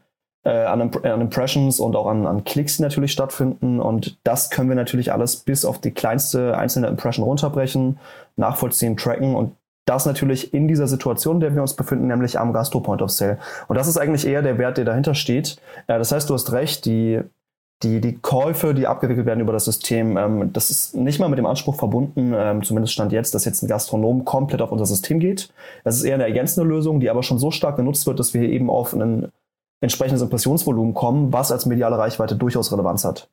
an, 0.50 0.90
an, 1.02 1.20
Impressions 1.20 1.80
und 1.80 1.96
auch 1.96 2.06
an, 2.06 2.26
an 2.26 2.44
Klicks, 2.44 2.76
die 2.76 2.82
natürlich 2.82 3.12
stattfinden. 3.12 3.80
Und 3.80 4.18
das 4.24 4.50
können 4.50 4.68
wir 4.68 4.76
natürlich 4.76 5.12
alles 5.12 5.36
bis 5.36 5.64
auf 5.64 5.80
die 5.80 5.90
kleinste 5.90 6.56
einzelne 6.56 6.88
Impression 6.88 7.24
runterbrechen, 7.24 7.98
nachvollziehen, 8.36 8.96
tracken 8.96 9.34
und 9.34 9.52
das 9.86 10.06
natürlich 10.06 10.54
in 10.54 10.66
dieser 10.66 10.86
Situation, 10.86 11.36
in 11.36 11.40
der 11.40 11.54
wir 11.54 11.62
uns 11.62 11.74
befinden, 11.74 12.06
nämlich 12.06 12.38
am 12.38 12.52
Gastro 12.52 12.80
Point 12.80 13.02
of 13.02 13.10
Sale. 13.10 13.38
Und 13.68 13.76
das 13.76 13.86
ist 13.86 13.98
eigentlich 13.98 14.26
eher 14.26 14.42
der 14.42 14.58
Wert, 14.58 14.78
der 14.78 14.84
dahinter 14.84 15.14
steht. 15.14 15.58
Äh, 15.86 15.98
das 15.98 16.12
heißt, 16.12 16.30
du 16.30 16.34
hast 16.34 16.52
recht, 16.52 16.86
die, 16.86 17.20
die, 17.82 18.00
die 18.00 18.16
Käufe, 18.16 18.72
die 18.72 18.86
abgewickelt 18.86 19.26
werden 19.26 19.40
über 19.40 19.52
das 19.52 19.66
System, 19.66 20.16
ähm, 20.16 20.52
das 20.52 20.70
ist 20.70 20.94
nicht 20.94 21.20
mal 21.20 21.28
mit 21.28 21.38
dem 21.38 21.46
Anspruch 21.46 21.74
verbunden, 21.74 22.32
ähm, 22.34 22.62
zumindest 22.62 22.94
stand 22.94 23.12
jetzt, 23.12 23.34
dass 23.34 23.44
jetzt 23.44 23.62
ein 23.62 23.68
Gastronom 23.68 24.24
komplett 24.24 24.62
auf 24.62 24.72
unser 24.72 24.86
System 24.86 25.20
geht. 25.20 25.50
Das 25.84 25.96
ist 25.96 26.04
eher 26.04 26.14
eine 26.14 26.24
ergänzende 26.24 26.66
Lösung, 26.66 27.00
die 27.00 27.10
aber 27.10 27.22
schon 27.22 27.38
so 27.38 27.50
stark 27.50 27.76
genutzt 27.76 28.06
wird, 28.06 28.18
dass 28.18 28.32
wir 28.32 28.42
eben 28.42 28.70
auf 28.70 28.94
einen 28.94 29.32
entsprechendes 29.84 30.22
Impressionsvolumen 30.22 30.94
kommen, 30.94 31.32
was 31.32 31.52
als 31.52 31.66
mediale 31.66 31.96
Reichweite 31.96 32.36
durchaus 32.36 32.72
Relevanz 32.72 33.04
hat. 33.04 33.28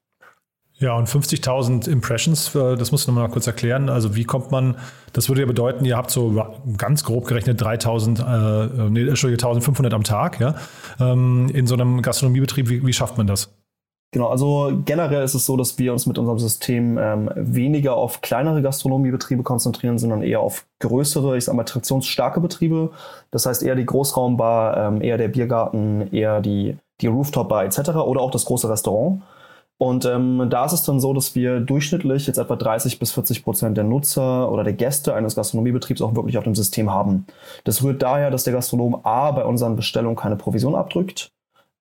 Ja, 0.82 0.96
und 0.96 1.08
50.000 1.08 1.88
Impressions, 1.88 2.54
das 2.54 2.92
musst 2.92 3.08
du 3.08 3.12
nochmal 3.12 3.30
kurz 3.30 3.46
erklären. 3.46 3.88
Also 3.88 4.16
wie 4.16 4.24
kommt 4.24 4.50
man, 4.50 4.78
das 5.14 5.30
würde 5.30 5.42
ja 5.42 5.48
bedeuten, 5.48 5.86
ihr 5.86 5.96
habt 5.96 6.10
so 6.10 6.44
ganz 6.76 7.04
grob 7.04 7.28
gerechnet 7.28 7.62
3.000, 7.62 8.20
äh, 8.20 8.90
nee, 8.90 9.02
1.500 9.02 9.94
am 9.94 10.04
Tag, 10.04 10.40
ja, 10.40 10.56
ähm, 11.00 11.50
in 11.54 11.68
so 11.68 11.76
einem 11.76 12.02
Gastronomiebetrieb. 12.02 12.70
Wie, 12.70 12.86
wie 12.86 12.94
schafft 12.94 13.16
man 13.20 13.28
das? 13.28 13.54
Genau, 14.14 14.28
also 14.28 14.74
generell 14.84 15.24
ist 15.24 15.36
es 15.36 15.46
so, 15.46 15.56
dass 15.56 15.80
wir 15.80 15.94
uns 15.94 16.06
mit 16.06 16.18
unserem 16.18 16.38
System 16.38 16.98
ähm, 16.98 17.30
weniger 17.34 17.96
auf 17.96 18.20
kleinere 18.20 18.62
Gastronomiebetriebe 18.62 19.42
konzentrieren, 19.42 19.98
sondern 19.98 20.22
eher 20.22 20.42
auf 20.42 20.66
größere, 20.80 21.38
ich 21.38 21.46
sag 21.46 21.56
mal, 21.56 21.64
traktionsstarke 21.64 22.42
Betriebe. 22.42 22.92
Das 23.32 23.46
heißt 23.46 23.64
eher 23.64 23.76
die 23.76 23.86
Großraumbar, 23.86 24.76
ähm, 24.76 25.02
eher 25.02 25.18
der 25.18 25.30
Biergarten, 25.30 26.14
eher 26.14 26.42
die, 26.42 26.78
die 27.00 27.08
Rooftop-Bar 27.08 27.64
etc. 27.64 27.92
oder 27.92 28.20
auch 28.20 28.32
das 28.32 28.44
große 28.44 28.70
Restaurant. 28.70 29.22
Und 29.78 30.04
ähm, 30.04 30.48
da 30.50 30.66
ist 30.66 30.74
es 30.74 30.84
dann 30.84 31.00
so, 31.00 31.14
dass 31.14 31.34
wir 31.34 31.62
durchschnittlich 31.62 32.28
jetzt 32.28 32.38
etwa 32.38 32.58
30 32.58 33.00
bis 33.00 33.14
40 33.14 33.46
Prozent 33.46 33.78
der 33.78 33.86
Nutzer 33.86 34.52
oder 34.52 34.66
der 34.66 34.74
Gäste 34.74 35.16
eines 35.16 35.36
Gastronomiebetriebs 35.36 36.02
auch 36.02 36.16
wirklich 36.16 36.38
auf 36.38 36.44
dem 36.44 36.54
System 36.54 36.92
haben. 36.92 37.26
Das 37.64 37.82
rührt 37.82 38.02
daher, 38.02 38.30
dass 38.30 38.44
der 38.44 38.54
Gastronom 38.54 39.00
A 39.04 39.32
bei 39.32 39.46
unseren 39.46 39.78
Bestellungen 39.78 40.18
keine 40.18 40.36
Provision 40.36 40.76
abdrückt 40.76 41.32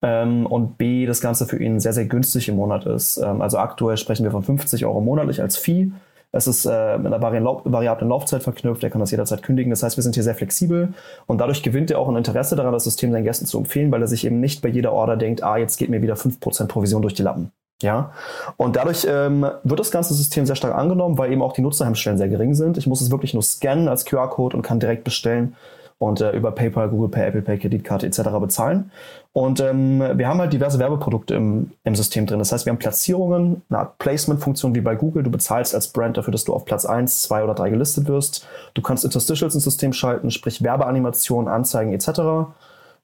ähm, 0.02 0.46
und 0.46 0.78
B, 0.78 1.06
das 1.06 1.20
Ganze 1.20 1.46
für 1.46 1.62
ihn 1.62 1.80
sehr, 1.80 1.92
sehr 1.92 2.06
günstig 2.06 2.48
im 2.48 2.56
Monat 2.56 2.86
ist. 2.86 3.18
Ähm, 3.18 3.42
also 3.42 3.58
aktuell 3.58 3.96
sprechen 3.96 4.24
wir 4.24 4.30
von 4.30 4.42
50 4.42 4.86
Euro 4.86 5.00
monatlich 5.00 5.42
als 5.42 5.56
Fee. 5.56 5.90
Es 6.32 6.46
ist 6.46 6.64
äh, 6.64 6.96
mit 6.96 7.12
einer 7.12 7.20
variablen 7.20 8.08
Laufzeit 8.08 8.44
verknüpft, 8.44 8.84
er 8.84 8.90
kann 8.90 9.00
das 9.00 9.10
jederzeit 9.10 9.42
kündigen. 9.42 9.70
Das 9.70 9.82
heißt, 9.82 9.96
wir 9.96 10.02
sind 10.02 10.14
hier 10.14 10.22
sehr 10.22 10.36
flexibel 10.36 10.94
und 11.26 11.38
dadurch 11.38 11.62
gewinnt 11.62 11.90
er 11.90 11.98
auch 11.98 12.08
ein 12.08 12.16
Interesse 12.16 12.54
daran, 12.54 12.72
das 12.72 12.84
System 12.84 13.10
seinen 13.10 13.24
Gästen 13.24 13.46
zu 13.46 13.58
empfehlen, 13.58 13.90
weil 13.90 14.00
er 14.00 14.06
sich 14.06 14.24
eben 14.24 14.38
nicht 14.38 14.62
bei 14.62 14.68
jeder 14.68 14.92
Order 14.92 15.16
denkt, 15.16 15.42
ah, 15.42 15.56
jetzt 15.56 15.76
geht 15.76 15.90
mir 15.90 16.02
wieder 16.02 16.14
5% 16.14 16.66
Provision 16.68 17.02
durch 17.02 17.14
die 17.14 17.22
Lappen. 17.22 17.50
Ja, 17.82 18.12
und 18.58 18.76
dadurch 18.76 19.06
ähm, 19.08 19.46
wird 19.64 19.80
das 19.80 19.90
ganze 19.90 20.12
System 20.12 20.44
sehr 20.44 20.54
stark 20.54 20.74
angenommen, 20.74 21.16
weil 21.16 21.32
eben 21.32 21.42
auch 21.42 21.54
die 21.54 21.62
Nutzerhemmschwellen 21.62 22.18
sehr 22.18 22.28
gering 22.28 22.54
sind. 22.54 22.76
Ich 22.76 22.86
muss 22.86 23.00
es 23.00 23.10
wirklich 23.10 23.32
nur 23.32 23.42
scannen 23.42 23.88
als 23.88 24.04
QR-Code 24.04 24.56
und 24.56 24.62
kann 24.62 24.80
direkt 24.80 25.02
bestellen 25.02 25.56
und 26.00 26.22
äh, 26.22 26.30
über 26.32 26.50
PayPal, 26.52 26.88
Google 26.88 27.10
Pay, 27.10 27.28
Apple 27.28 27.42
Pay, 27.42 27.58
Kreditkarte 27.58 28.06
etc. 28.06 28.20
bezahlen. 28.40 28.90
Und 29.32 29.60
ähm, 29.60 30.02
wir 30.14 30.28
haben 30.28 30.40
halt 30.40 30.50
diverse 30.50 30.78
Werbeprodukte 30.78 31.34
im, 31.34 31.72
im 31.84 31.94
System 31.94 32.24
drin. 32.24 32.38
Das 32.38 32.52
heißt, 32.52 32.64
wir 32.64 32.72
haben 32.72 32.78
Platzierungen, 32.78 33.60
eine 33.68 33.80
Art 33.80 33.98
Placement-Funktion 33.98 34.74
wie 34.74 34.80
bei 34.80 34.94
Google. 34.94 35.22
Du 35.22 35.30
bezahlst 35.30 35.74
als 35.74 35.88
Brand 35.88 36.16
dafür, 36.16 36.32
dass 36.32 36.44
du 36.44 36.54
auf 36.54 36.64
Platz 36.64 36.86
1, 36.86 37.22
2 37.22 37.44
oder 37.44 37.54
3 37.54 37.68
gelistet 37.68 38.08
wirst. 38.08 38.48
Du 38.72 38.80
kannst 38.80 39.04
Interstitials 39.04 39.54
ins 39.54 39.64
System 39.64 39.92
schalten, 39.92 40.30
sprich 40.30 40.62
Werbeanimationen, 40.62 41.52
Anzeigen 41.52 41.92
etc. 41.92 42.50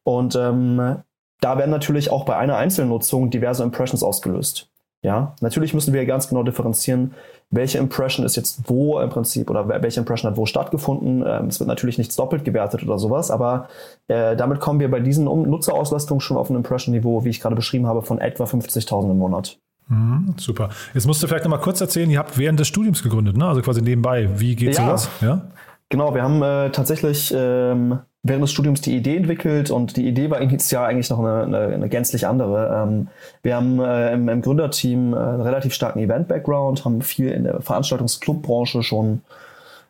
Und 0.02 0.34
ähm, 0.34 0.96
da 1.42 1.58
werden 1.58 1.70
natürlich 1.70 2.10
auch 2.10 2.24
bei 2.24 2.38
einer 2.38 2.56
Einzelnutzung 2.56 3.28
diverse 3.28 3.62
Impressions 3.62 4.02
ausgelöst. 4.02 4.70
Ja, 5.06 5.36
natürlich 5.40 5.72
müssen 5.72 5.94
wir 5.94 6.04
ganz 6.04 6.28
genau 6.28 6.42
differenzieren, 6.42 7.14
welche 7.50 7.78
Impression 7.78 8.26
ist 8.26 8.34
jetzt 8.34 8.68
wo 8.68 8.98
im 8.98 9.08
Prinzip 9.08 9.48
oder 9.48 9.68
welche 9.80 10.00
Impression 10.00 10.28
hat 10.28 10.36
wo 10.36 10.46
stattgefunden. 10.46 11.22
Ähm, 11.24 11.46
es 11.46 11.60
wird 11.60 11.68
natürlich 11.68 11.96
nichts 11.96 12.16
doppelt 12.16 12.44
gewertet 12.44 12.82
oder 12.82 12.98
sowas, 12.98 13.30
aber 13.30 13.68
äh, 14.08 14.34
damit 14.34 14.58
kommen 14.58 14.80
wir 14.80 14.90
bei 14.90 14.98
diesen 14.98 15.26
Nutzerauslastungen 15.26 16.20
schon 16.20 16.36
auf 16.36 16.50
ein 16.50 16.56
Impression-Niveau, 16.56 17.24
wie 17.24 17.28
ich 17.28 17.40
gerade 17.40 17.54
beschrieben 17.54 17.86
habe, 17.86 18.02
von 18.02 18.18
etwa 18.18 18.46
50.000 18.46 19.12
im 19.12 19.18
Monat. 19.18 19.60
Mhm, 19.86 20.34
super. 20.38 20.70
Jetzt 20.92 21.06
musst 21.06 21.22
du 21.22 21.28
vielleicht 21.28 21.44
noch 21.44 21.52
mal 21.52 21.58
kurz 21.58 21.80
erzählen, 21.80 22.10
ihr 22.10 22.18
habt 22.18 22.36
während 22.36 22.58
des 22.58 22.66
Studiums 22.66 23.04
gegründet, 23.04 23.36
ne? 23.36 23.46
also 23.46 23.62
quasi 23.62 23.82
nebenbei. 23.82 24.28
Wie 24.40 24.56
geht 24.56 24.76
ja. 24.76 24.84
sowas? 24.84 25.08
Ja, 25.20 25.42
genau. 25.88 26.16
Wir 26.16 26.24
haben 26.24 26.42
äh, 26.42 26.70
tatsächlich 26.70 27.32
ähm, 27.32 28.00
während 28.28 28.42
des 28.42 28.52
Studiums 28.52 28.80
die 28.80 28.96
Idee 28.96 29.16
entwickelt 29.16 29.70
und 29.70 29.96
die 29.96 30.06
Idee 30.06 30.30
war 30.30 30.40
initial 30.40 30.86
eigentlich 30.86 31.10
noch 31.10 31.18
eine, 31.18 31.42
eine, 31.42 31.74
eine 31.74 31.88
gänzlich 31.88 32.26
andere. 32.26 32.82
Ähm, 32.82 33.08
wir 33.42 33.56
haben 33.56 33.80
äh, 33.80 34.12
im, 34.12 34.28
im, 34.28 34.42
Gründerteam 34.42 35.12
äh, 35.12 35.16
einen 35.16 35.40
relativ 35.40 35.74
starken 35.74 36.00
Event-Background, 36.00 36.84
haben 36.84 37.02
viel 37.02 37.30
in 37.30 37.44
der 37.44 37.60
Veranstaltungsclubbranche 37.60 38.82
schon, 38.82 39.22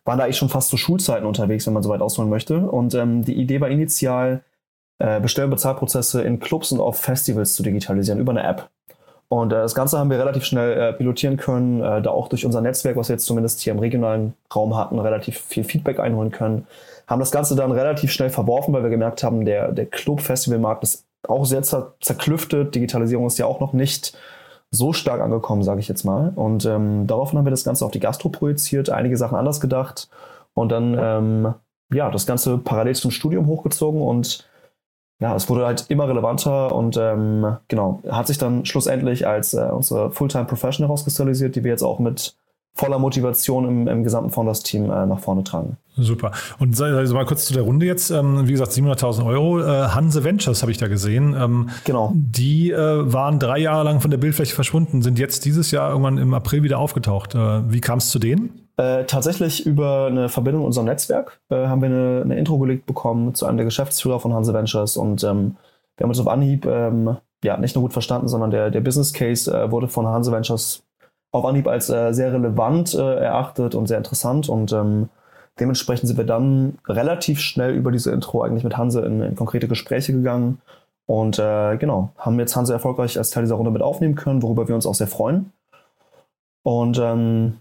waren 0.05 0.19
da 0.19 0.25
eigentlich 0.25 0.37
schon 0.37 0.49
fast 0.49 0.69
zu 0.69 0.77
Schulzeiten 0.77 1.27
unterwegs, 1.27 1.67
wenn 1.67 1.75
man 1.75 1.83
so 1.83 1.89
weit 1.89 2.01
ausholen 2.01 2.31
möchte. 2.31 2.59
Und 2.59 2.95
ähm, 2.95 3.25
die 3.25 3.35
Idee 3.35 3.61
war 3.61 3.69
initial, 3.69 4.43
äh, 4.99 5.21
Bestell- 5.21 5.45
und 5.45 5.51
Bezahlprozesse 5.51 6.23
in 6.23 6.41
Clubs 6.41 6.73
und 6.73 6.81
auf 6.81 6.99
Festivals 6.99 7.55
zu 7.55 7.63
digitalisieren 7.63 8.21
über 8.21 8.33
eine 8.33 8.45
App. 8.45 8.71
Und 9.29 9.53
äh, 9.53 9.57
das 9.57 9.75
Ganze 9.75 9.99
haben 9.99 10.11
wir 10.11 10.19
relativ 10.19 10.45
schnell 10.45 10.79
äh, 10.79 10.93
pilotieren 10.93 11.37
können, 11.37 11.83
äh, 11.83 12.01
da 12.01 12.11
auch 12.11 12.29
durch 12.29 12.47
unser 12.47 12.61
Netzwerk, 12.61 12.97
was 12.97 13.09
wir 13.09 13.15
jetzt 13.15 13.27
zumindest 13.27 13.61
hier 13.61 13.73
im 13.73 13.79
regionalen 13.79 14.35
Raum 14.55 14.77
hatten, 14.77 14.99
relativ 14.99 15.41
viel 15.41 15.65
Feedback 15.65 15.99
einholen 15.99 16.31
können. 16.31 16.67
Haben 17.07 17.21
das 17.21 17.31
Ganze 17.31 17.55
dann 17.55 17.73
relativ 17.73 18.11
schnell 18.11 18.31
verworfen, 18.31 18.75
weil 18.75 18.83
wir 18.83 18.91
gemerkt 18.91 19.23
haben, 19.23 19.45
der, 19.45 19.73
der 19.73 19.87
Club-Festivalmarkt 19.87 20.83
ist 20.83 21.07
auch 21.29 21.45
sehr 21.45 21.63
zer 21.63 21.95
zerklüftet. 22.01 22.75
Digitalisierung 22.75 23.27
ist 23.27 23.39
ja 23.39 23.47
auch 23.47 23.61
noch 23.61 23.73
nicht 23.73 24.17
so 24.71 24.93
stark 24.93 25.21
angekommen, 25.21 25.63
sage 25.63 25.81
ich 25.81 25.89
jetzt 25.89 26.05
mal. 26.05 26.33
Und 26.35 26.65
ähm, 26.65 27.07
daraufhin 27.07 27.39
haben 27.39 27.47
wir 27.47 27.51
das 27.51 27.65
Ganze 27.65 27.85
auf 27.85 27.93
die 27.93 28.01
Gastro 28.01 28.29
projiziert, 28.29 28.91
einige 28.91 29.17
Sachen 29.17 29.37
anders 29.37 29.61
gedacht 29.61 30.09
und 30.55 30.71
dann 30.73 30.97
ähm, 30.99 31.55
ja 31.93 32.11
das 32.11 32.27
Ganze 32.27 32.59
parallel 32.59 32.95
zum 32.95 33.11
Studium 33.11 33.47
hochgezogen 33.47 34.01
und 34.01 34.49
ja, 35.19 35.35
es 35.35 35.49
wurde 35.49 35.65
halt 35.65 35.87
immer 35.89 36.09
relevanter 36.09 36.75
und 36.75 36.99
ähm, 36.99 37.57
genau, 37.69 38.03
hat 38.09 38.27
sich 38.27 38.37
dann 38.37 38.67
schlussendlich 38.67 39.27
als 39.27 39.55
äh, 39.55 39.63
unsere 39.71 40.11
Fulltime 40.11 40.45
Profession 40.45 40.87
herauskristallisiert, 40.87 41.57
die 41.57 41.65
wir 41.65 41.71
jetzt 41.71 41.83
auch 41.83 41.99
mit 41.99 42.37
voller 42.77 42.99
Motivation 42.99 43.67
im, 43.67 43.89
im 43.89 44.05
gesamten 44.05 44.31
Founders-Team 44.31 44.85
äh, 44.85 45.07
nach 45.07 45.19
vorne 45.19 45.43
tragen. 45.43 45.79
Super. 45.97 46.33
Und 46.59 46.79
also 46.79 47.15
mal 47.15 47.25
kurz 47.25 47.47
zu 47.47 47.55
der 47.55 47.63
Runde 47.63 47.87
jetzt. 47.87 48.11
Ähm, 48.11 48.47
wie 48.47 48.53
gesagt, 48.53 48.73
700.000 48.73 49.25
Euro. 49.25 49.61
Äh, 49.61 49.89
Hanse 49.89 50.25
Ventures 50.25 50.61
habe 50.61 50.71
ich 50.71 50.77
da 50.77 50.87
gesehen. 50.87 51.35
Ähm, 51.39 51.71
genau. 51.85 52.13
Die 52.15 52.71
äh, 52.71 53.11
waren 53.11 53.39
drei 53.39 53.59
Jahre 53.59 53.83
lang 53.83 54.01
von 54.01 54.11
der 54.11 54.19
Bildfläche 54.19 54.55
verschwunden, 54.55 55.01
sind 55.01 55.19
jetzt 55.19 55.47
dieses 55.47 55.71
Jahr 55.71 55.89
irgendwann 55.89 56.19
im 56.19 56.35
April 56.35 56.63
wieder 56.63 56.79
aufgetaucht. 56.79 57.35
Äh, 57.35 57.73
wie 57.73 57.81
kam 57.81 57.97
es 57.97 58.11
zu 58.11 58.19
denen? 58.19 58.69
Äh, 58.77 59.05
tatsächlich 59.05 59.65
über 59.65 60.09
eine 60.09 60.29
Verbindung 60.29 60.63
in 60.63 60.67
unserem 60.67 60.87
Netzwerk 60.87 61.41
äh, 61.49 61.67
haben 61.67 61.81
wir 61.81 61.89
eine, 61.89 62.21
eine, 62.25 62.39
Intro 62.39 62.59
gelegt 62.59 62.85
bekommen 62.85 63.35
zu 63.35 63.47
einem 63.47 63.57
der 63.57 63.65
Geschäftsführer 63.65 64.21
von 64.21 64.35
Hanse 64.35 64.53
Ventures 64.53 64.99
und 64.99 65.25
ähm, 65.25 65.57
wir 65.97 66.05
haben 66.05 66.11
uns 66.11 66.21
auf 66.21 66.29
Anhieb 66.29 66.67
ähm, 66.67 67.17
ja, 67.43 67.57
nicht 67.57 67.75
nur 67.75 67.85
gut 67.85 67.95
verstanden, 67.95 68.29
sondern 68.29 68.51
der, 68.51 68.71
der 68.71 68.83
Business 68.83 69.15
Case 69.15 69.71
wurde 69.71 69.89
von 69.89 70.07
Hanse 70.07 70.31
Ventures 70.31 70.83
auf 71.33 71.45
Anhieb 71.45 71.67
als 71.69 71.91
äh, 71.91 72.13
sehr 72.13 72.33
relevant 72.33 72.95
äh, 72.95 73.17
erachtet 73.17 73.75
und 73.75 73.87
sehr 73.87 73.99
interessant 73.99 74.49
und 74.49 74.73
ähm, 74.73 75.09
dementsprechend 75.61 76.09
sind 76.09 76.17
wir 76.17 76.25
dann 76.25 76.79
relativ 76.87 77.41
schnell 77.41 77.75
über 77.75 77.93
diese 77.93 78.11
Intro 78.13 78.43
eigentlich 78.43 78.65
mit 78.65 78.77
Hanse 78.77 79.01
in, 79.05 79.21
in 79.23 79.37
konkrete 79.37 79.69
Gespräche 79.69 80.13
gegangen 80.13 80.61
und 81.07 81.39
äh, 81.39 81.77
genau, 81.77 82.11
haben 82.19 82.39
jetzt 82.39 82.57
Hanse 82.57 82.73
erfolgreich 82.73 83.17
als 83.17 83.31
Teil 83.31 83.45
dieser 83.45 83.55
Runde 83.55 83.71
mit 83.71 83.83
aufnehmen 83.83 84.17
können, 84.17 84.43
worüber 84.43 84.67
wir 84.69 84.75
uns 84.75 84.87
auch 84.87 84.95
sehr 84.95 85.07
freuen. 85.07 85.53
Und 86.65 86.99
ähm, 86.99 87.61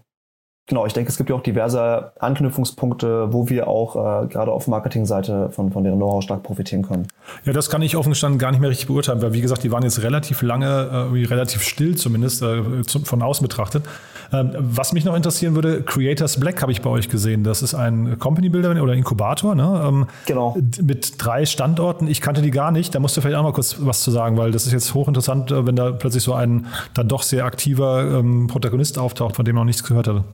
Genau, 0.68 0.84
ich 0.84 0.92
denke, 0.92 1.10
es 1.10 1.16
gibt 1.16 1.30
ja 1.30 1.36
auch 1.36 1.42
diverse 1.42 2.10
Anknüpfungspunkte, 2.18 3.32
wo 3.32 3.48
wir 3.48 3.68
auch 3.68 3.94
äh, 3.94 4.26
gerade 4.26 4.50
auf 4.50 4.66
Marketingseite 4.66 5.50
von, 5.50 5.70
von 5.70 5.84
deren 5.84 5.98
Know-how 5.98 6.24
stark 6.24 6.42
profitieren 6.42 6.82
können. 6.82 7.06
Ja, 7.44 7.52
das 7.52 7.70
kann 7.70 7.82
ich 7.82 7.96
offen 7.96 8.10
gestanden 8.10 8.40
gar 8.40 8.50
nicht 8.50 8.58
mehr 8.58 8.70
richtig 8.70 8.88
beurteilen, 8.88 9.22
weil 9.22 9.32
wie 9.32 9.40
gesagt, 9.40 9.62
die 9.62 9.70
waren 9.70 9.84
jetzt 9.84 10.02
relativ 10.02 10.42
lange, 10.42 10.66
äh, 10.66 11.26
relativ 11.26 11.62
still 11.62 11.94
zumindest, 11.94 12.42
äh, 12.42 12.82
zum, 12.84 13.04
von 13.04 13.22
außen 13.22 13.46
betrachtet. 13.46 13.84
Ähm, 14.32 14.50
was 14.58 14.92
mich 14.92 15.04
noch 15.04 15.14
interessieren 15.14 15.54
würde, 15.54 15.82
Creators 15.82 16.40
Black 16.40 16.60
habe 16.62 16.72
ich 16.72 16.82
bei 16.82 16.90
euch 16.90 17.08
gesehen. 17.08 17.44
Das 17.44 17.62
ist 17.62 17.74
ein 17.74 18.18
Company 18.18 18.48
Builder 18.48 18.82
oder 18.82 18.92
Inkubator, 18.92 19.54
ne? 19.54 19.84
Ähm, 19.86 20.06
genau. 20.26 20.56
Mit 20.82 21.14
drei 21.24 21.46
Standorten. 21.46 22.08
Ich 22.08 22.20
kannte 22.20 22.42
die 22.42 22.50
gar 22.50 22.72
nicht. 22.72 22.92
Da 22.92 22.98
musst 22.98 23.16
du 23.16 23.20
vielleicht 23.20 23.36
auch 23.36 23.44
mal 23.44 23.52
kurz 23.52 23.76
was 23.78 24.00
zu 24.00 24.10
sagen, 24.10 24.36
weil 24.36 24.50
das 24.50 24.66
ist 24.66 24.72
jetzt 24.72 24.94
hochinteressant, 24.94 25.52
äh, 25.52 25.64
wenn 25.64 25.76
da 25.76 25.92
plötzlich 25.92 26.24
so 26.24 26.34
ein 26.34 26.66
dann 26.94 27.06
doch 27.06 27.22
sehr 27.22 27.44
aktiver 27.44 28.18
ähm, 28.18 28.48
Protagonist 28.48 28.98
auftaucht, 28.98 29.36
von 29.36 29.44
dem 29.44 29.54
noch 29.54 29.64
nichts 29.64 29.84
gehört 29.84 30.08
hatte. 30.08 30.24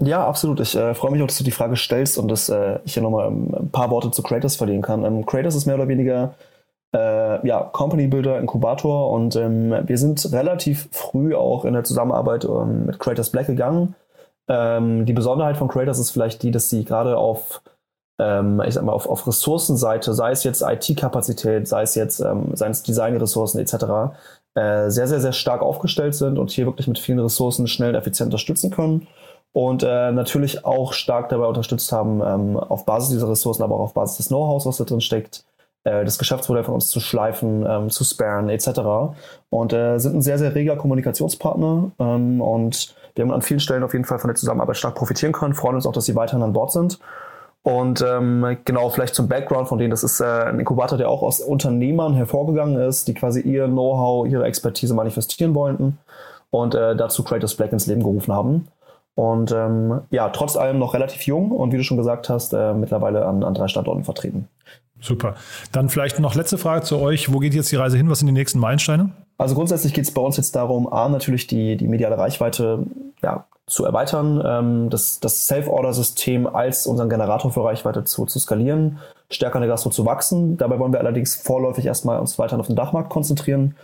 Ja, 0.00 0.26
absolut. 0.26 0.60
Ich 0.60 0.74
äh, 0.74 0.94
freue 0.94 1.12
mich 1.12 1.22
auch, 1.22 1.26
dass 1.26 1.38
du 1.38 1.44
die 1.44 1.50
Frage 1.50 1.76
stellst 1.76 2.18
und 2.18 2.28
dass 2.28 2.48
äh, 2.48 2.80
ich 2.84 2.94
hier 2.94 3.02
nochmal 3.02 3.28
ein 3.28 3.70
paar 3.70 3.90
Worte 3.90 4.10
zu 4.10 4.22
Kratos 4.22 4.56
verlieren 4.56 4.82
kann. 4.82 5.04
Ähm, 5.04 5.26
Kratos 5.26 5.54
ist 5.54 5.66
mehr 5.66 5.76
oder 5.76 5.88
weniger 5.88 6.34
äh, 6.94 7.46
ja, 7.46 7.62
Company 7.72 8.08
Builder, 8.08 8.38
Inkubator 8.38 9.10
und 9.10 9.36
ähm, 9.36 9.74
wir 9.86 9.98
sind 9.98 10.32
relativ 10.32 10.88
früh 10.92 11.34
auch 11.34 11.64
in 11.64 11.74
der 11.74 11.84
Zusammenarbeit 11.84 12.44
ähm, 12.44 12.86
mit 12.86 12.98
Kratos 12.98 13.30
Black 13.30 13.46
gegangen. 13.46 13.94
Ähm, 14.48 15.06
die 15.06 15.12
Besonderheit 15.12 15.56
von 15.56 15.68
Kratos 15.68 15.98
ist 15.98 16.10
vielleicht 16.10 16.42
die, 16.42 16.50
dass 16.50 16.68
sie 16.68 16.84
gerade 16.84 17.16
auf, 17.16 17.62
ähm, 18.18 18.60
ich 18.66 18.78
auf, 18.78 19.08
auf 19.08 19.26
Ressourcenseite, 19.26 20.14
sei 20.14 20.32
es 20.32 20.44
jetzt 20.44 20.62
IT-Kapazität, 20.62 21.68
sei 21.68 21.82
es 21.82 21.94
jetzt 21.94 22.20
ähm, 22.20 22.52
es 22.52 22.82
Designressourcen 22.82 23.60
etc., 23.60 24.14
äh, 24.54 24.90
sehr, 24.90 25.06
sehr, 25.06 25.20
sehr 25.20 25.32
stark 25.32 25.62
aufgestellt 25.62 26.14
sind 26.14 26.38
und 26.38 26.50
hier 26.50 26.66
wirklich 26.66 26.88
mit 26.88 26.98
vielen 26.98 27.20
Ressourcen 27.20 27.68
schnell 27.68 27.90
und 27.90 27.94
effizient 27.94 28.26
unterstützen 28.26 28.70
können 28.70 29.06
und 29.52 29.82
äh, 29.82 30.12
natürlich 30.12 30.64
auch 30.64 30.92
stark 30.92 31.28
dabei 31.28 31.46
unterstützt 31.46 31.92
haben, 31.92 32.22
ähm, 32.24 32.56
auf 32.56 32.86
Basis 32.86 33.10
dieser 33.10 33.28
Ressourcen, 33.28 33.62
aber 33.62 33.76
auch 33.76 33.80
auf 33.80 33.94
Basis 33.94 34.16
des 34.16 34.28
Know-hows, 34.28 34.66
was 34.66 34.78
da 34.78 34.84
drin 34.84 35.00
steckt, 35.00 35.44
äh, 35.84 36.04
das 36.04 36.18
Geschäftsmodell 36.18 36.64
von 36.64 36.74
uns 36.74 36.88
zu 36.88 37.00
schleifen, 37.00 37.66
ähm, 37.68 37.90
zu 37.90 38.04
sparen 38.04 38.48
etc. 38.48 39.14
Und 39.50 39.72
äh, 39.72 39.98
sind 39.98 40.16
ein 40.16 40.22
sehr, 40.22 40.38
sehr 40.38 40.54
reger 40.54 40.76
Kommunikationspartner 40.76 41.90
ähm, 41.98 42.40
und 42.40 42.94
wir 43.14 43.24
haben 43.24 43.32
an 43.32 43.42
vielen 43.42 43.60
Stellen 43.60 43.82
auf 43.82 43.92
jeden 43.92 44.06
Fall 44.06 44.18
von 44.18 44.28
der 44.28 44.36
Zusammenarbeit 44.36 44.78
stark 44.78 44.94
profitieren 44.94 45.32
können, 45.32 45.52
freuen 45.52 45.74
uns 45.74 45.86
auch, 45.86 45.92
dass 45.92 46.06
sie 46.06 46.16
weiterhin 46.16 46.42
an 46.42 46.54
Bord 46.54 46.72
sind. 46.72 46.98
Und 47.62 48.02
ähm, 48.02 48.56
genau, 48.64 48.90
vielleicht 48.90 49.14
zum 49.14 49.28
Background 49.28 49.68
von 49.68 49.78
denen, 49.78 49.90
das 49.90 50.02
ist 50.02 50.20
äh, 50.20 50.24
ein 50.24 50.58
Inkubator, 50.58 50.98
der 50.98 51.08
auch 51.08 51.22
aus 51.22 51.40
Unternehmern 51.40 52.14
hervorgegangen 52.14 52.80
ist, 52.80 53.06
die 53.06 53.14
quasi 53.14 53.40
ihr 53.40 53.66
Know-how, 53.66 54.26
ihre 54.26 54.44
Expertise 54.46 54.94
manifestieren 54.94 55.54
wollten 55.54 55.98
und 56.50 56.74
äh, 56.74 56.96
dazu 56.96 57.22
Creators 57.22 57.54
Black 57.54 57.72
ins 57.72 57.86
Leben 57.86 58.02
gerufen 58.02 58.32
haben. 58.32 58.66
Und 59.14 59.52
ähm, 59.52 60.00
ja, 60.10 60.30
trotz 60.30 60.56
allem 60.56 60.78
noch 60.78 60.94
relativ 60.94 61.22
jung 61.26 61.50
und 61.50 61.72
wie 61.72 61.76
du 61.76 61.84
schon 61.84 61.98
gesagt 61.98 62.28
hast, 62.28 62.54
äh, 62.54 62.72
mittlerweile 62.72 63.26
an, 63.26 63.44
an 63.44 63.54
drei 63.54 63.68
Standorten 63.68 64.04
vertreten. 64.04 64.48
Super. 65.00 65.34
Dann 65.72 65.88
vielleicht 65.88 66.20
noch 66.20 66.34
letzte 66.34 66.58
Frage 66.58 66.82
zu 66.82 66.98
euch. 66.98 67.32
Wo 67.32 67.38
geht 67.38 67.54
jetzt 67.54 67.72
die 67.72 67.76
Reise 67.76 67.96
hin? 67.96 68.08
Was 68.08 68.20
sind 68.20 68.28
die 68.28 68.32
nächsten 68.32 68.58
Meilensteine? 68.58 69.10
Also 69.36 69.54
grundsätzlich 69.54 69.92
geht 69.92 70.04
es 70.04 70.14
bei 70.14 70.22
uns 70.22 70.36
jetzt 70.36 70.54
darum, 70.54 70.90
A, 70.90 71.08
natürlich 71.08 71.46
die, 71.48 71.76
die 71.76 71.88
mediale 71.88 72.16
Reichweite 72.16 72.86
ja, 73.22 73.44
zu 73.66 73.84
erweitern, 73.84 74.42
ähm, 74.44 74.90
das, 74.90 75.18
das 75.20 75.46
Self-Order-System 75.46 76.46
als 76.46 76.86
unseren 76.86 77.08
Generator 77.08 77.50
für 77.50 77.64
Reichweite 77.64 78.04
zu, 78.04 78.26
zu 78.26 78.38
skalieren, 78.38 78.98
stärker 79.30 79.56
in 79.56 79.62
der 79.62 79.70
Gastro 79.70 79.90
zu 79.90 80.06
wachsen. 80.06 80.56
Dabei 80.56 80.78
wollen 80.78 80.92
wir 80.92 81.00
allerdings 81.00 81.34
vorläufig 81.34 81.86
erstmal 81.86 82.20
uns 82.20 82.38
weiter 82.38 82.58
auf 82.58 82.66
den 82.66 82.76
Dachmarkt 82.76 83.10
konzentrieren. 83.10 83.74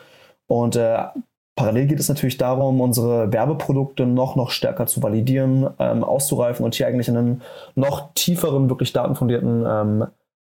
Und 0.47 0.77
äh, 0.77 0.99
Parallel 1.59 1.89
geht 1.89 1.99
es 1.99 2.09
natürlich 2.09 2.39
darum, 2.39 2.81
unsere 2.81 3.33
Werbeprodukte 3.33 4.07
noch, 4.07 4.37
noch 4.37 4.53
stärker 4.53 4.87
zu 4.87 5.03
validieren, 5.03 5.69
ähm, 5.81 6.05
auszureifen 6.05 6.65
und 6.65 6.77
hier 6.77 6.87
eigentlich 6.87 7.09
in 7.09 7.17
einen 7.17 7.43
noch 7.75 8.15
tieferen, 8.15 8.69
wirklich 8.69 8.93
datenfundierten 8.93 9.67
ähm, 9.69 10.07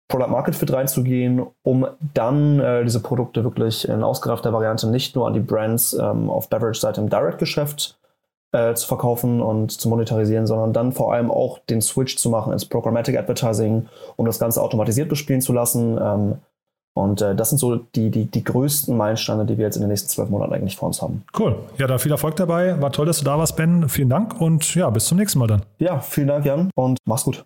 Product 0.07 0.29
Market 0.29 0.53
Fit 0.53 0.71
reinzugehen, 0.71 1.47
um 1.63 1.87
dann 2.13 2.59
äh, 2.59 2.83
diese 2.83 3.01
Produkte 3.01 3.43
wirklich 3.43 3.89
in 3.89 4.03
ausgereifter 4.03 4.53
Variante 4.53 4.87
nicht 4.87 5.15
nur 5.15 5.25
an 5.25 5.33
die 5.33 5.39
Brands 5.39 5.93
ähm, 5.93 6.29
auf 6.29 6.47
Beverage-Seite 6.47 7.01
im 7.01 7.09
Direct-Geschäft 7.09 7.97
äh, 8.51 8.75
zu 8.75 8.87
verkaufen 8.87 9.41
und 9.41 9.71
zu 9.71 9.89
monetarisieren, 9.89 10.45
sondern 10.45 10.73
dann 10.73 10.91
vor 10.91 11.11
allem 11.11 11.31
auch 11.31 11.57
den 11.57 11.81
Switch 11.81 12.17
zu 12.17 12.29
machen 12.29 12.53
ins 12.53 12.67
Programmatic 12.67 13.17
Advertising, 13.17 13.87
um 14.15 14.27
das 14.27 14.37
Ganze 14.37 14.61
automatisiert 14.61 15.09
bespielen 15.09 15.41
zu 15.41 15.53
lassen. 15.53 15.97
Ähm, 15.99 16.35
und 16.93 17.21
äh, 17.21 17.35
das 17.35 17.49
sind 17.49 17.57
so 17.59 17.75
die, 17.95 18.09
die, 18.09 18.25
die 18.25 18.43
größten 18.43 18.95
Meilensteine, 18.95 19.45
die 19.45 19.57
wir 19.57 19.65
jetzt 19.65 19.75
in 19.75 19.81
den 19.81 19.89
nächsten 19.89 20.09
zwölf 20.09 20.29
Monaten 20.29 20.53
eigentlich 20.53 20.77
vor 20.77 20.87
uns 20.87 21.01
haben. 21.01 21.23
Cool. 21.37 21.55
Ja, 21.77 21.87
da 21.87 21.97
viel 21.97 22.11
Erfolg 22.11 22.35
dabei. 22.35 22.81
War 22.81 22.91
toll, 22.91 23.05
dass 23.05 23.19
du 23.19 23.25
da 23.25 23.37
warst, 23.37 23.55
Ben. 23.55 23.87
Vielen 23.89 24.09
Dank 24.09 24.39
und 24.39 24.75
ja, 24.75 24.89
bis 24.89 25.05
zum 25.05 25.17
nächsten 25.17 25.39
Mal 25.39 25.47
dann. 25.47 25.61
Ja, 25.79 25.99
vielen 25.99 26.27
Dank, 26.27 26.45
Jan, 26.45 26.69
und 26.75 26.97
mach's 27.05 27.23
gut. 27.23 27.45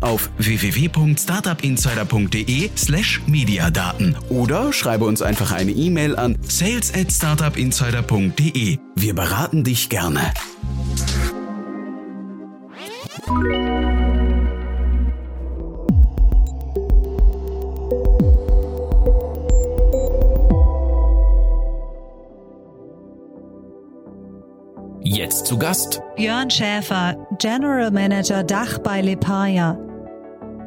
auf 0.00 0.30
www.startupinsider.de 0.38 2.70
slash 2.76 3.20
mediadaten 3.26 4.16
oder 4.28 4.72
schreibe 4.72 5.04
uns 5.04 5.22
einfach 5.22 5.52
eine 5.52 5.72
E-Mail 5.72 6.16
an 6.16 6.38
sales 6.42 6.92
at 6.94 7.12
startupinsider.de. 7.12 8.78
Wir 8.94 9.14
beraten 9.14 9.64
dich 9.64 9.88
gerne. 9.88 10.20
Zu 25.46 25.56
Gast 25.56 26.02
Björn 26.16 26.50
Schäfer, 26.50 27.14
General 27.38 27.92
Manager 27.92 28.42
Dach 28.42 28.78
bei 28.78 29.00
Lepaya. 29.00 29.78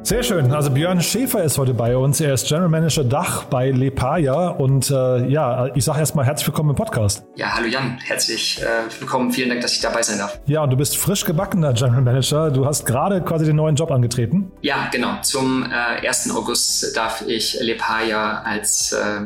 Sehr 0.04 0.24
schön. 0.24 0.54
Also 0.54 0.72
Björn 0.72 1.02
Schäfer 1.02 1.44
ist 1.44 1.58
heute 1.58 1.74
bei 1.74 1.98
uns. 1.98 2.22
Er 2.22 2.34
ist 2.34 2.48
General 2.48 2.70
Manager 2.70 3.04
Dach 3.04 3.44
bei 3.44 3.72
Lepaya. 3.72 4.48
Und 4.52 4.90
äh, 4.90 5.28
ja, 5.28 5.68
ich 5.76 5.84
sage 5.84 6.00
erstmal 6.00 6.26
herzlich 6.26 6.48
willkommen 6.48 6.70
im 6.70 6.76
Podcast. 6.78 7.26
Ja, 7.36 7.54
hallo 7.56 7.68
Jan. 7.68 7.98
Herzlich 8.06 8.62
äh, 8.62 8.90
willkommen. 9.02 9.32
Vielen 9.32 9.50
Dank, 9.50 9.60
dass 9.60 9.74
ich 9.74 9.82
dabei 9.82 10.02
sein 10.02 10.18
darf. 10.18 10.40
Ja, 10.46 10.64
und 10.64 10.70
du 10.70 10.78
bist 10.78 10.96
frisch 10.96 11.26
gebackener 11.26 11.74
General 11.74 12.02
Manager. 12.02 12.50
Du 12.50 12.66
hast 12.66 12.86
gerade 12.86 13.22
quasi 13.22 13.46
den 13.46 13.58
neuen 13.58 13.76
Job 13.76 13.92
angetreten. 13.92 14.50
Ja, 14.62 14.88
genau. 14.94 15.20
Zum 15.24 15.70
äh, 15.70 16.08
1. 16.08 16.32
August 16.34 16.96
darf 16.96 17.22
ich 17.28 17.58
Lepaya 17.60 18.44
als 18.44 18.94
äh, 18.94 19.26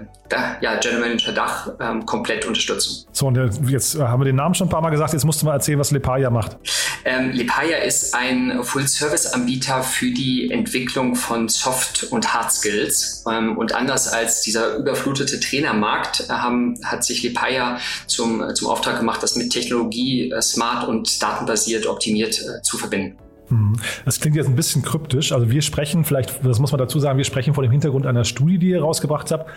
ja, 0.61 0.75
General 0.77 1.01
Manager 1.01 1.31
Dach 1.31 1.69
ähm, 1.79 2.05
komplett 2.05 2.45
unterstützen. 2.45 3.05
So, 3.11 3.27
und 3.27 3.69
jetzt 3.69 3.99
haben 3.99 4.21
wir 4.21 4.25
den 4.25 4.35
Namen 4.35 4.55
schon 4.55 4.67
ein 4.67 4.69
paar 4.69 4.81
Mal 4.81 4.89
gesagt. 4.89 5.13
Jetzt 5.13 5.25
musst 5.25 5.41
du 5.41 5.45
mal 5.45 5.53
erzählen, 5.53 5.79
was 5.79 5.91
Lepaya 5.91 6.29
macht. 6.29 6.57
Ähm, 7.05 7.31
Lepaya 7.31 7.77
ist 7.77 8.15
ein 8.15 8.63
Full-Service-Anbieter 8.63 9.83
für 9.83 10.11
die 10.11 10.49
Entwicklung 10.51 11.15
von 11.15 11.49
Soft- 11.49 12.05
und 12.05 12.33
Hard-Skills. 12.33 13.25
Ähm, 13.29 13.57
und 13.57 13.75
anders 13.75 14.07
als 14.07 14.41
dieser 14.41 14.77
überflutete 14.77 15.39
Trainermarkt 15.39 16.21
äh, 16.29 16.33
haben, 16.33 16.79
hat 16.83 17.03
sich 17.03 17.23
Lepaya 17.23 17.77
zum, 18.07 18.43
zum 18.55 18.67
Auftrag 18.69 18.97
gemacht, 18.97 19.21
das 19.21 19.35
mit 19.35 19.51
Technologie 19.51 20.31
äh, 20.31 20.41
smart 20.41 20.87
und 20.87 21.21
datenbasiert 21.21 21.85
optimiert 21.85 22.39
äh, 22.39 22.61
zu 22.61 22.77
verbinden. 22.77 23.17
Mhm. 23.49 23.75
Das 24.05 24.19
klingt 24.19 24.35
jetzt 24.35 24.47
ein 24.47 24.55
bisschen 24.55 24.81
kryptisch. 24.81 25.31
Also 25.31 25.49
wir 25.49 25.61
sprechen, 25.61 26.05
vielleicht, 26.05 26.45
das 26.45 26.59
muss 26.59 26.71
man 26.71 26.79
dazu 26.79 26.99
sagen, 26.99 27.17
wir 27.17 27.25
sprechen 27.25 27.53
vor 27.53 27.63
dem 27.63 27.71
Hintergrund 27.71 28.05
einer 28.05 28.25
Studie, 28.25 28.57
die 28.57 28.69
ihr 28.69 28.81
rausgebracht 28.81 29.31
habt. 29.31 29.49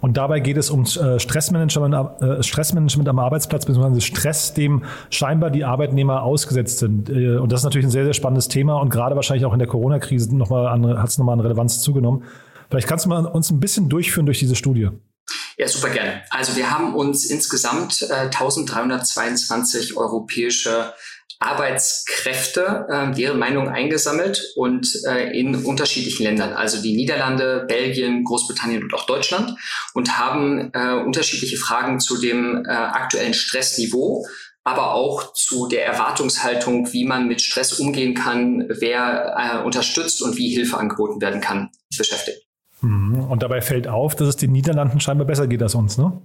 Und 0.00 0.16
dabei 0.16 0.40
geht 0.40 0.56
es 0.56 0.70
um 0.70 0.84
äh, 0.84 1.18
Stressmanagement, 1.18 2.22
äh, 2.22 2.42
Stressmanagement 2.42 3.08
am 3.08 3.18
Arbeitsplatz, 3.18 3.66
beziehungsweise 3.66 4.00
Stress, 4.00 4.54
dem 4.54 4.84
scheinbar 5.10 5.50
die 5.50 5.64
Arbeitnehmer 5.64 6.22
ausgesetzt 6.22 6.78
sind. 6.78 7.08
Äh, 7.08 7.36
und 7.36 7.52
das 7.52 7.60
ist 7.60 7.64
natürlich 7.64 7.86
ein 7.86 7.90
sehr, 7.90 8.04
sehr 8.04 8.14
spannendes 8.14 8.48
Thema 8.48 8.80
und 8.80 8.90
gerade 8.90 9.16
wahrscheinlich 9.16 9.44
auch 9.46 9.52
in 9.52 9.58
der 9.58 9.68
Corona-Krise 9.68 10.26
hat 10.30 11.08
es 11.08 11.18
nochmal 11.18 11.34
an 11.34 11.40
Relevanz 11.40 11.80
zugenommen. 11.80 12.24
Vielleicht 12.70 12.86
kannst 12.86 13.06
du 13.06 13.08
mal 13.08 13.24
uns 13.26 13.50
ein 13.50 13.60
bisschen 13.60 13.88
durchführen 13.88 14.26
durch 14.26 14.38
diese 14.38 14.54
Studie. 14.54 14.90
Ja, 15.56 15.66
super 15.66 15.90
gerne. 15.90 16.22
Also 16.30 16.56
wir 16.56 16.70
haben 16.70 16.94
uns 16.94 17.24
insgesamt 17.28 18.02
äh, 18.02 18.14
1322 18.14 19.96
europäische 19.96 20.92
Arbeitskräfte, 21.40 22.86
äh, 22.88 23.14
deren 23.14 23.38
Meinung 23.38 23.68
eingesammelt 23.68 24.52
und 24.56 24.88
äh, 25.06 25.30
in 25.38 25.64
unterschiedlichen 25.64 26.24
Ländern, 26.24 26.52
also 26.52 26.82
die 26.82 26.96
Niederlande, 26.96 27.64
Belgien, 27.68 28.24
Großbritannien 28.24 28.82
und 28.82 28.94
auch 28.94 29.06
Deutschland 29.06 29.54
und 29.94 30.18
haben 30.18 30.70
äh, 30.72 30.94
unterschiedliche 30.94 31.56
Fragen 31.56 32.00
zu 32.00 32.20
dem 32.20 32.64
äh, 32.64 32.70
aktuellen 32.70 33.34
Stressniveau, 33.34 34.26
aber 34.64 34.94
auch 34.94 35.32
zu 35.32 35.68
der 35.68 35.86
Erwartungshaltung, 35.86 36.92
wie 36.92 37.04
man 37.04 37.28
mit 37.28 37.40
Stress 37.40 37.78
umgehen 37.78 38.14
kann, 38.14 38.66
wer 38.68 39.36
äh, 39.38 39.64
unterstützt 39.64 40.20
und 40.22 40.36
wie 40.36 40.54
Hilfe 40.54 40.76
angeboten 40.76 41.20
werden 41.20 41.40
kann, 41.40 41.70
beschäftigt. 41.96 42.42
Mhm. 42.80 43.24
Und 43.30 43.42
dabei 43.42 43.60
fällt 43.60 43.86
auf, 43.86 44.16
dass 44.16 44.28
es 44.28 44.36
den 44.36 44.52
Niederlanden 44.52 45.00
scheinbar 45.00 45.26
besser 45.26 45.46
geht 45.46 45.62
als 45.62 45.74
uns, 45.74 45.98
ne? 45.98 46.20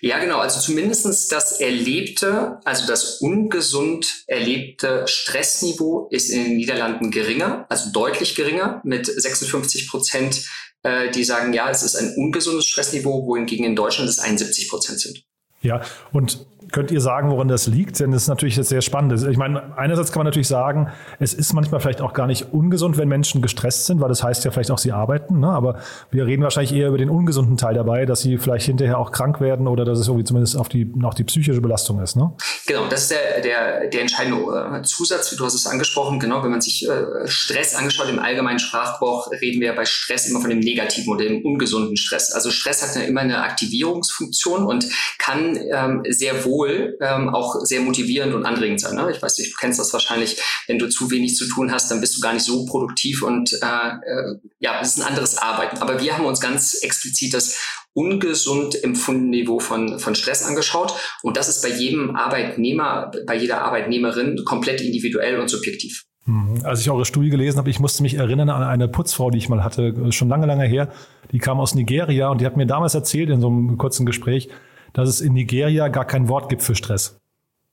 Ja, 0.00 0.18
genau. 0.18 0.38
Also 0.38 0.60
zumindestens 0.60 1.28
das 1.28 1.60
erlebte, 1.60 2.60
also 2.64 2.86
das 2.86 3.20
ungesund 3.20 4.24
erlebte 4.26 5.06
Stressniveau 5.06 6.08
ist 6.10 6.30
in 6.30 6.44
den 6.44 6.56
Niederlanden 6.56 7.10
geringer, 7.10 7.66
also 7.68 7.90
deutlich 7.90 8.34
geringer, 8.34 8.80
mit 8.84 9.06
56 9.06 9.88
Prozent, 9.88 10.46
äh, 10.82 11.10
die 11.10 11.24
sagen, 11.24 11.52
ja, 11.52 11.70
es 11.70 11.82
ist 11.82 11.96
ein 11.96 12.14
ungesundes 12.16 12.66
Stressniveau, 12.66 13.26
wohingegen 13.26 13.64
in 13.64 13.76
Deutschland 13.76 14.08
es 14.08 14.18
71 14.18 14.68
Prozent 14.68 15.00
sind. 15.00 15.24
Ja, 15.62 15.82
und 16.12 16.46
Könnt 16.72 16.90
ihr 16.90 17.00
sagen, 17.00 17.30
woran 17.30 17.48
das 17.48 17.66
liegt? 17.66 18.00
Denn 18.00 18.10
das 18.10 18.22
ist 18.22 18.28
natürlich 18.28 18.56
sehr 18.56 18.82
spannend. 18.82 19.26
Ich 19.28 19.36
meine, 19.36 19.76
einerseits 19.76 20.12
kann 20.12 20.20
man 20.20 20.26
natürlich 20.26 20.48
sagen, 20.48 20.88
es 21.20 21.32
ist 21.32 21.52
manchmal 21.52 21.80
vielleicht 21.80 22.00
auch 22.00 22.12
gar 22.12 22.26
nicht 22.26 22.52
ungesund, 22.52 22.98
wenn 22.98 23.08
Menschen 23.08 23.42
gestresst 23.42 23.86
sind, 23.86 24.00
weil 24.00 24.08
das 24.08 24.22
heißt 24.22 24.44
ja 24.44 24.50
vielleicht 24.50 24.70
auch, 24.70 24.78
sie 24.78 24.92
arbeiten. 24.92 25.40
Ne? 25.40 25.48
Aber 25.48 25.78
wir 26.10 26.26
reden 26.26 26.42
wahrscheinlich 26.42 26.74
eher 26.74 26.88
über 26.88 26.98
den 26.98 27.10
ungesunden 27.10 27.56
Teil 27.56 27.74
dabei, 27.74 28.04
dass 28.04 28.20
sie 28.20 28.38
vielleicht 28.38 28.66
hinterher 28.66 28.98
auch 28.98 29.12
krank 29.12 29.40
werden 29.40 29.68
oder 29.68 29.84
dass 29.84 29.98
es 29.98 30.08
irgendwie 30.08 30.24
zumindest 30.24 30.56
auf 30.56 30.68
die, 30.68 30.92
auch 31.02 31.14
die 31.14 31.24
psychische 31.24 31.60
Belastung 31.60 32.00
ist. 32.00 32.16
Ne? 32.16 32.32
Genau, 32.66 32.86
das 32.88 33.02
ist 33.02 33.10
der, 33.12 33.40
der, 33.40 33.88
der 33.88 34.00
entscheidende 34.00 34.78
äh, 34.78 34.82
Zusatz. 34.82 35.30
Du 35.36 35.44
hast 35.44 35.54
es 35.54 35.66
angesprochen. 35.66 36.18
Genau, 36.18 36.42
wenn 36.42 36.50
man 36.50 36.60
sich 36.60 36.88
äh, 36.88 37.26
Stress 37.26 37.74
angeschaut, 37.74 38.08
im 38.08 38.18
allgemeinen 38.18 38.58
Sprachgebrauch 38.58 39.30
reden 39.30 39.60
wir 39.60 39.74
bei 39.74 39.84
Stress 39.84 40.26
immer 40.26 40.40
von 40.40 40.50
dem 40.50 40.60
negativen 40.60 41.12
oder 41.12 41.24
dem 41.24 41.44
ungesunden 41.44 41.96
Stress. 41.96 42.32
Also 42.32 42.50
Stress 42.50 42.82
hat 42.82 42.96
ja 42.96 43.06
immer 43.06 43.20
eine 43.20 43.42
Aktivierungsfunktion 43.42 44.64
und 44.64 44.86
kann 45.18 45.58
ähm, 45.72 46.02
sehr 46.08 46.44
wohl 46.44 46.65
wohl 46.66 46.98
ähm, 47.00 47.28
auch 47.28 47.56
sehr 47.64 47.80
motivierend 47.80 48.34
und 48.34 48.44
anregend 48.44 48.80
sein. 48.80 48.96
Ne? 48.96 49.10
Ich 49.10 49.22
weiß 49.22 49.38
nicht, 49.38 49.52
du 49.52 49.56
kennst 49.56 49.78
das 49.78 49.92
wahrscheinlich, 49.92 50.40
wenn 50.66 50.78
du 50.78 50.88
zu 50.88 51.10
wenig 51.10 51.36
zu 51.36 51.46
tun 51.48 51.72
hast, 51.72 51.90
dann 51.90 52.00
bist 52.00 52.16
du 52.16 52.20
gar 52.20 52.32
nicht 52.32 52.44
so 52.44 52.66
produktiv 52.66 53.22
und 53.22 53.52
äh, 53.52 53.66
äh, 53.66 54.36
ja, 54.58 54.80
es 54.80 54.96
ist 54.96 55.00
ein 55.00 55.08
anderes 55.08 55.38
Arbeiten. 55.38 55.78
Aber 55.78 56.00
wir 56.00 56.16
haben 56.16 56.24
uns 56.24 56.40
ganz 56.40 56.74
explizit 56.82 57.34
das 57.34 57.58
ungesund 57.92 58.82
empfundene 58.82 59.30
Niveau 59.30 59.58
von, 59.58 59.98
von 59.98 60.14
Stress 60.14 60.44
angeschaut. 60.44 60.94
Und 61.22 61.36
das 61.36 61.48
ist 61.48 61.62
bei 61.62 61.70
jedem 61.70 62.14
Arbeitnehmer, 62.14 63.10
bei 63.26 63.36
jeder 63.36 63.62
Arbeitnehmerin 63.62 64.42
komplett 64.44 64.82
individuell 64.82 65.40
und 65.40 65.48
subjektiv. 65.48 66.04
Mhm. 66.26 66.60
Als 66.64 66.80
ich 66.80 66.90
eure 66.90 67.06
Studie 67.06 67.30
gelesen 67.30 67.58
habe, 67.58 67.70
ich 67.70 67.80
musste 67.80 68.02
mich 68.02 68.14
erinnern 68.14 68.50
an 68.50 68.62
eine 68.62 68.88
Putzfrau, 68.88 69.30
die 69.30 69.38
ich 69.38 69.48
mal 69.48 69.64
hatte, 69.64 70.12
schon 70.12 70.28
lange, 70.28 70.46
lange 70.46 70.66
her. 70.66 70.92
Die 71.32 71.38
kam 71.38 71.58
aus 71.58 71.74
Nigeria 71.74 72.28
und 72.28 72.40
die 72.40 72.46
hat 72.46 72.56
mir 72.56 72.66
damals 72.66 72.94
erzählt 72.94 73.30
in 73.30 73.40
so 73.40 73.48
einem 73.48 73.78
kurzen 73.78 74.04
Gespräch, 74.04 74.50
dass 74.96 75.10
es 75.10 75.20
in 75.20 75.34
Nigeria 75.34 75.88
gar 75.88 76.06
kein 76.06 76.28
Wort 76.28 76.48
gibt 76.48 76.62
für 76.62 76.74
Stress. 76.74 77.20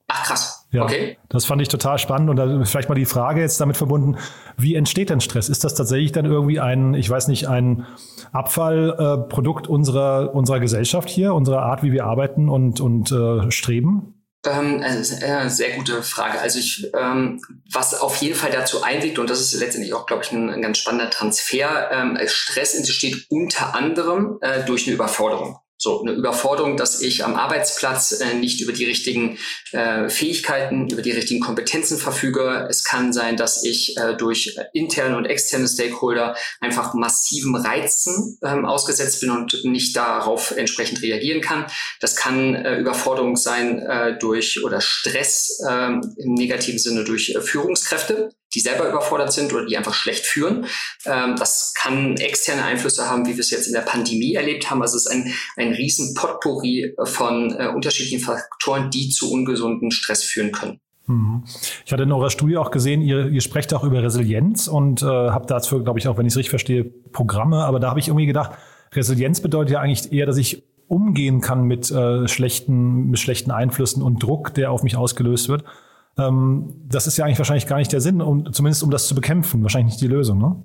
Ach 0.09 0.25
krass. 0.25 0.67
Ja, 0.71 0.83
okay. 0.83 1.17
Das 1.29 1.45
fand 1.45 1.61
ich 1.61 1.69
total 1.69 1.97
spannend 1.97 2.29
und 2.29 2.35
da 2.35 2.65
vielleicht 2.65 2.89
mal 2.89 2.95
die 2.95 3.05
Frage 3.05 3.39
jetzt 3.39 3.61
damit 3.61 3.77
verbunden, 3.77 4.17
wie 4.57 4.75
entsteht 4.75 5.09
denn 5.09 5.21
Stress? 5.21 5.47
Ist 5.47 5.63
das 5.63 5.73
tatsächlich 5.73 6.11
dann 6.11 6.25
irgendwie 6.25 6.59
ein, 6.59 6.93
ich 6.95 7.09
weiß 7.09 7.29
nicht, 7.29 7.47
ein 7.47 7.85
Abfallprodukt 8.33 9.67
äh, 9.67 9.69
unserer, 9.69 10.35
unserer 10.35 10.59
Gesellschaft 10.59 11.09
hier, 11.09 11.33
unserer 11.33 11.63
Art, 11.63 11.81
wie 11.81 11.93
wir 11.93 12.03
arbeiten 12.03 12.49
und, 12.49 12.81
und 12.81 13.11
äh, 13.11 13.49
streben? 13.51 14.15
Ähm, 14.45 14.81
äh, 14.81 15.49
sehr 15.49 15.77
gute 15.77 16.03
Frage. 16.03 16.41
Also 16.41 16.59
ich, 16.59 16.91
ähm, 16.99 17.39
was 17.71 18.01
auf 18.01 18.17
jeden 18.17 18.35
Fall 18.35 18.51
dazu 18.51 18.83
einwirkt, 18.83 19.17
und 19.19 19.29
das 19.29 19.39
ist 19.39 19.57
letztendlich 19.57 19.93
auch, 19.93 20.05
glaube 20.05 20.23
ich, 20.23 20.33
ein, 20.33 20.49
ein, 20.49 20.61
ganz 20.61 20.79
spannender 20.79 21.09
Transfer, 21.09 21.89
ähm, 21.91 22.17
Stress 22.25 22.75
entsteht 22.75 23.27
unter 23.29 23.73
anderem 23.73 24.39
äh, 24.41 24.65
durch 24.65 24.85
eine 24.85 24.95
Überforderung. 24.95 25.59
So 25.83 26.01
eine 26.01 26.13
Überforderung, 26.13 26.77
dass 26.77 27.01
ich 27.01 27.25
am 27.25 27.35
Arbeitsplatz 27.35 28.13
äh, 28.21 28.35
nicht 28.35 28.61
über 28.61 28.71
die 28.71 28.85
richtigen 28.85 29.37
äh, 29.73 30.07
Fähigkeiten, 30.07 30.87
über 30.87 31.01
die 31.01 31.11
richtigen 31.11 31.41
Kompetenzen 31.41 31.97
verfüge. 31.97 32.67
Es 32.69 32.85
kann 32.85 33.11
sein, 33.11 33.35
dass 33.35 33.65
ich 33.65 33.97
äh, 33.97 34.15
durch 34.15 34.55
interne 34.71 35.17
und 35.17 35.25
externe 35.25 35.67
Stakeholder 35.67 36.37
einfach 36.61 36.93
massiven 36.93 37.57
Reizen 37.57 38.39
ähm, 38.45 38.63
ausgesetzt 38.63 39.19
bin 39.19 39.31
und 39.31 39.65
nicht 39.65 39.93
darauf 39.97 40.51
entsprechend 40.51 41.01
reagieren 41.01 41.41
kann. 41.41 41.65
Das 41.99 42.15
kann 42.15 42.55
äh, 42.55 42.77
Überforderung 42.77 43.35
sein 43.35 43.79
äh, 43.79 44.17
durch 44.17 44.63
oder 44.63 44.79
Stress 44.79 45.61
ähm, 45.69 46.15
im 46.15 46.33
negativen 46.35 46.79
Sinne 46.79 47.03
durch 47.03 47.31
äh, 47.31 47.41
Führungskräfte 47.41 48.29
die 48.53 48.59
selber 48.59 48.89
überfordert 48.89 49.33
sind 49.33 49.53
oder 49.53 49.65
die 49.65 49.77
einfach 49.77 49.93
schlecht 49.93 50.25
führen. 50.25 50.65
Ähm, 51.05 51.35
das 51.37 51.73
kann 51.75 52.15
externe 52.17 52.63
Einflüsse 52.63 53.09
haben, 53.09 53.25
wie 53.25 53.33
wir 53.33 53.39
es 53.39 53.51
jetzt 53.51 53.67
in 53.67 53.73
der 53.73 53.81
Pandemie 53.81 54.35
erlebt 54.35 54.69
haben. 54.69 54.81
Also 54.81 54.97
es 54.97 55.05
ist 55.05 55.11
ein, 55.11 55.33
ein 55.57 55.73
riesen 55.73 56.13
Potpourri 56.13 56.95
von 57.03 57.55
äh, 57.57 57.67
unterschiedlichen 57.67 58.19
Faktoren, 58.19 58.89
die 58.89 59.09
zu 59.09 59.31
ungesunden 59.31 59.91
Stress 59.91 60.23
führen 60.23 60.51
können. 60.51 60.79
Mhm. 61.07 61.43
Ich 61.85 61.91
hatte 61.91 62.03
in 62.03 62.11
eurer 62.11 62.29
Studie 62.29 62.57
auch 62.57 62.71
gesehen, 62.71 63.01
ihr, 63.01 63.27
ihr 63.27 63.41
sprecht 63.41 63.73
auch 63.73 63.83
über 63.83 64.01
Resilienz 64.01 64.67
und 64.67 65.01
äh, 65.01 65.05
habt 65.05 65.51
dazu, 65.51 65.83
glaube 65.83 65.99
ich, 65.99 66.07
auch, 66.07 66.17
wenn 66.17 66.25
ich 66.25 66.33
es 66.33 66.37
richtig 66.37 66.51
verstehe, 66.51 66.83
Programme. 66.83 67.63
Aber 67.65 67.79
da 67.79 67.89
habe 67.89 67.99
ich 67.99 68.07
irgendwie 68.07 68.25
gedacht, 68.25 68.51
Resilienz 68.93 69.41
bedeutet 69.41 69.73
ja 69.73 69.79
eigentlich 69.79 70.13
eher, 70.13 70.25
dass 70.25 70.37
ich 70.37 70.63
umgehen 70.87 71.41
kann 71.41 71.63
mit 71.63 71.89
äh, 71.91 72.27
schlechten, 72.27 73.09
mit 73.09 73.19
schlechten 73.19 73.51
Einflüssen 73.51 74.03
und 74.03 74.21
Druck, 74.21 74.53
der 74.53 74.71
auf 74.71 74.83
mich 74.83 74.95
ausgelöst 74.95 75.49
wird. 75.49 75.63
Ähm, 76.17 76.75
das 76.87 77.07
ist 77.07 77.17
ja 77.17 77.25
eigentlich 77.25 77.39
wahrscheinlich 77.39 77.67
gar 77.67 77.77
nicht 77.77 77.91
der 77.91 78.01
Sinn, 78.01 78.21
um, 78.21 78.53
zumindest 78.53 78.83
um 78.83 78.91
das 78.91 79.07
zu 79.07 79.15
bekämpfen. 79.15 79.63
Wahrscheinlich 79.63 79.93
nicht 79.93 80.01
die 80.01 80.07
Lösung, 80.07 80.37
ne? 80.37 80.63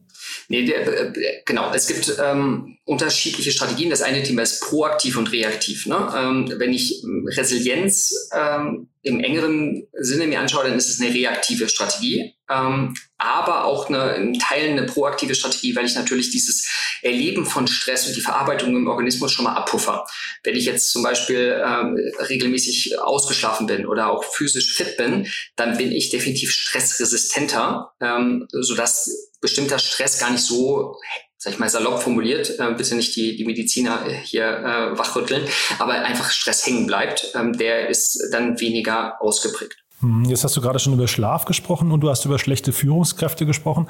Nee, 0.48 0.66
der, 0.66 1.16
äh, 1.16 1.42
genau. 1.46 1.72
Es 1.72 1.86
gibt 1.86 2.16
ähm, 2.22 2.76
unterschiedliche 2.84 3.50
Strategien. 3.50 3.90
Das 3.90 4.02
eine 4.02 4.22
Thema 4.22 4.42
ist 4.42 4.62
proaktiv 4.62 5.16
und 5.16 5.32
reaktiv. 5.32 5.86
Ne? 5.86 5.96
Ähm, 6.16 6.52
wenn 6.56 6.72
ich 6.72 7.02
ähm, 7.02 7.26
Resilienz 7.28 8.28
ähm, 8.34 8.88
im 9.02 9.20
engeren 9.20 9.86
Sinne 9.98 10.26
mir 10.26 10.40
anschaue, 10.40 10.64
dann 10.64 10.76
ist 10.76 10.90
es 10.90 11.00
eine 11.00 11.14
reaktive 11.14 11.68
Strategie, 11.68 12.34
ähm, 12.50 12.94
aber 13.18 13.64
auch 13.64 13.88
eine, 13.88 14.14
in 14.14 14.38
Teilen 14.38 14.78
eine 14.78 14.86
proaktive 14.86 15.34
Strategie, 15.34 15.74
weil 15.74 15.86
ich 15.86 15.96
natürlich 15.96 16.30
dieses 16.30 16.68
Erleben 17.02 17.44
von 17.44 17.66
Stress 17.66 18.06
und 18.06 18.16
die 18.16 18.20
Verarbeitung 18.20 18.74
im 18.76 18.86
Organismus 18.86 19.32
schon 19.32 19.44
mal 19.44 19.54
abpuffer. 19.54 20.06
Wenn 20.44 20.56
ich 20.56 20.64
jetzt 20.64 20.92
zum 20.92 21.02
Beispiel 21.02 21.60
ähm, 21.64 21.96
regelmäßig 22.28 23.00
ausgeschlafen 23.00 23.66
bin 23.66 23.86
oder 23.86 24.10
auch 24.10 24.24
physisch 24.24 24.74
fit 24.74 24.96
bin, 24.96 25.26
dann 25.56 25.76
bin 25.76 25.90
ich 25.90 26.10
definitiv 26.10 26.52
stressresistenter, 26.52 27.92
ähm, 28.00 28.46
sodass 28.52 29.30
bestimmter 29.40 29.78
Stress 29.78 30.18
gar 30.18 30.30
nicht 30.30 30.44
so 30.44 30.96
sag 31.40 31.52
ich 31.52 31.60
mal 31.60 31.70
salopp 31.70 32.02
formuliert, 32.02 32.58
äh, 32.58 32.74
bitte 32.76 32.96
nicht 32.96 33.14
die, 33.14 33.36
die 33.36 33.44
Mediziner 33.44 34.04
hier 34.24 34.44
äh, 34.44 34.98
wachrütteln, 34.98 35.48
aber 35.78 35.92
einfach 35.92 36.30
Stress 36.32 36.66
hängen 36.66 36.88
bleibt, 36.88 37.30
ähm, 37.36 37.56
der 37.56 37.88
ist 37.88 38.20
dann 38.32 38.58
weniger 38.58 39.22
ausgeprägt. 39.22 39.76
Hm, 40.00 40.24
jetzt 40.24 40.44
hast 40.44 40.56
du 40.56 40.60
gerade 40.60 40.78
schon 40.78 40.92
über 40.92 41.08
Schlaf 41.08 41.44
gesprochen 41.44 41.90
und 41.92 42.00
du 42.00 42.10
hast 42.10 42.24
über 42.24 42.38
schlechte 42.38 42.72
Führungskräfte 42.72 43.46
gesprochen. 43.46 43.88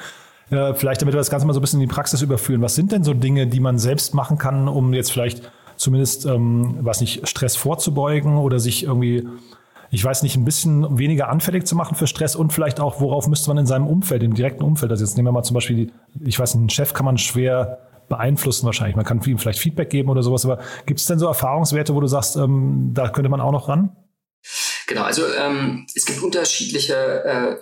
Äh, 0.50 0.74
vielleicht, 0.74 1.02
damit 1.02 1.14
wir 1.14 1.18
das 1.18 1.30
Ganze 1.30 1.46
mal 1.46 1.52
so 1.52 1.60
ein 1.60 1.62
bisschen 1.62 1.80
in 1.80 1.88
die 1.88 1.94
Praxis 1.94 2.22
überführen. 2.22 2.62
Was 2.62 2.74
sind 2.74 2.92
denn 2.92 3.04
so 3.04 3.14
Dinge, 3.14 3.46
die 3.46 3.60
man 3.60 3.78
selbst 3.78 4.14
machen 4.14 4.38
kann, 4.38 4.68
um 4.68 4.94
jetzt 4.94 5.12
vielleicht 5.12 5.50
zumindest, 5.76 6.26
ähm, 6.26 6.78
was 6.80 7.00
nicht, 7.00 7.28
Stress 7.28 7.56
vorzubeugen 7.56 8.36
oder 8.36 8.58
sich 8.58 8.84
irgendwie 8.84 9.26
ich 9.90 10.04
weiß 10.04 10.22
nicht, 10.22 10.36
ein 10.36 10.44
bisschen 10.44 10.98
weniger 10.98 11.28
anfällig 11.28 11.66
zu 11.66 11.74
machen 11.74 11.94
für 11.94 12.06
Stress 12.06 12.36
und 12.36 12.52
vielleicht 12.52 12.80
auch, 12.80 13.00
worauf 13.00 13.26
müsste 13.26 13.48
man 13.48 13.58
in 13.58 13.66
seinem 13.66 13.86
Umfeld, 13.86 14.22
im 14.22 14.34
direkten 14.34 14.62
Umfeld, 14.62 14.90
also 14.90 15.04
jetzt 15.04 15.16
nehmen 15.16 15.28
wir 15.28 15.32
mal 15.32 15.42
zum 15.42 15.54
Beispiel, 15.54 15.92
ich 16.24 16.38
weiß, 16.38 16.56
einen 16.56 16.68
Chef 16.68 16.92
kann 16.92 17.06
man 17.06 17.16
schwer 17.16 17.78
beeinflussen 18.08 18.66
wahrscheinlich. 18.66 18.96
Man 18.96 19.04
kann 19.04 19.20
ihm 19.22 19.38
vielleicht 19.38 19.58
Feedback 19.58 19.90
geben 19.90 20.08
oder 20.08 20.22
sowas, 20.22 20.44
aber 20.44 20.58
gibt 20.86 21.00
es 21.00 21.06
denn 21.06 21.18
so 21.18 21.26
Erfahrungswerte, 21.26 21.94
wo 21.94 22.00
du 22.00 22.06
sagst, 22.06 22.36
ähm, 22.36 22.90
da 22.94 23.08
könnte 23.08 23.28
man 23.30 23.40
auch 23.40 23.52
noch 23.52 23.68
ran? 23.68 23.90
Genau, 24.88 25.02
also 25.02 25.30
ähm, 25.34 25.86
es 25.94 26.06
gibt 26.06 26.22
unterschiedliche 26.22 26.94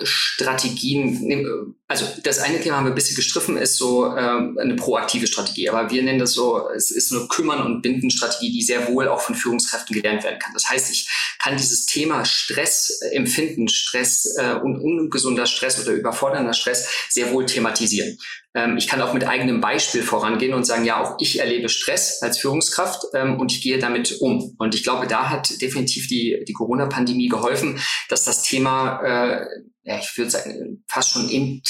äh, 0.00 0.06
Strategien. 0.06 1.74
Also 1.88 2.06
das 2.22 2.38
eine 2.38 2.60
Thema 2.60 2.76
haben 2.76 2.84
wir 2.84 2.92
ein 2.92 2.94
bisschen 2.94 3.16
gestriffen, 3.16 3.56
ist 3.56 3.78
so 3.78 4.16
ähm, 4.16 4.56
eine 4.60 4.76
proaktive 4.76 5.26
Strategie. 5.26 5.68
Aber 5.68 5.90
wir 5.90 6.04
nennen 6.04 6.20
das 6.20 6.34
so, 6.34 6.70
es 6.70 6.92
ist 6.92 7.12
eine 7.12 7.26
Kümmern- 7.26 7.66
und 7.66 7.82
Binden-Strategie, 7.82 8.52
die 8.52 8.62
sehr 8.62 8.86
wohl 8.86 9.08
auch 9.08 9.20
von 9.20 9.34
Führungskräften 9.34 9.92
gelernt 9.92 10.22
werden 10.22 10.38
kann. 10.38 10.52
Das 10.54 10.70
heißt, 10.70 10.88
ich 10.92 11.08
kann 11.40 11.56
dieses 11.56 11.86
Thema 11.86 12.24
Stress 12.24 13.00
äh, 13.02 13.16
empfinden, 13.16 13.66
Stress 13.66 14.36
äh, 14.38 14.54
und 14.62 14.78
ungesunder 14.78 15.46
Stress 15.46 15.82
oder 15.82 15.94
überfordernder 15.96 16.54
Stress 16.54 16.88
sehr 17.10 17.32
wohl 17.32 17.44
thematisieren. 17.44 18.18
Ähm, 18.56 18.78
ich 18.78 18.88
kann 18.88 19.02
auch 19.02 19.12
mit 19.12 19.28
eigenem 19.28 19.60
Beispiel 19.60 20.02
vorangehen 20.02 20.54
und 20.54 20.64
sagen, 20.64 20.86
ja, 20.86 21.02
auch 21.02 21.16
ich 21.20 21.38
erlebe 21.38 21.68
Stress 21.68 22.22
als 22.22 22.38
Führungskraft 22.38 23.04
ähm, 23.12 23.38
und 23.38 23.52
ich 23.52 23.60
gehe 23.60 23.78
damit 23.78 24.20
um. 24.20 24.56
Und 24.58 24.74
ich 24.74 24.82
glaube, 24.82 25.06
da 25.06 25.28
hat 25.28 25.60
definitiv 25.60 26.08
die, 26.08 26.42
die 26.48 26.54
Corona-Pandemie 26.54 27.28
geholfen, 27.28 27.78
dass 28.08 28.24
das 28.24 28.42
Thema, 28.42 29.02
äh, 29.02 29.46
ja, 29.82 29.98
ich 29.98 30.16
würde 30.16 30.30
sagen, 30.30 30.84
fast 30.88 31.10
schon 31.10 31.62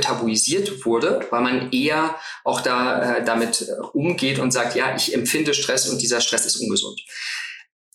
tabuisiert 0.00 0.84
wurde, 0.84 1.24
weil 1.30 1.42
man 1.42 1.70
eher 1.70 2.16
auch 2.42 2.60
da 2.60 3.18
äh, 3.18 3.24
damit 3.24 3.62
äh, 3.68 3.80
umgeht 3.92 4.40
und 4.40 4.50
sagt, 4.50 4.74
ja, 4.74 4.96
ich 4.96 5.14
empfinde 5.14 5.54
Stress 5.54 5.88
und 5.88 6.02
dieser 6.02 6.20
Stress 6.20 6.44
ist 6.44 6.56
ungesund. 6.56 7.00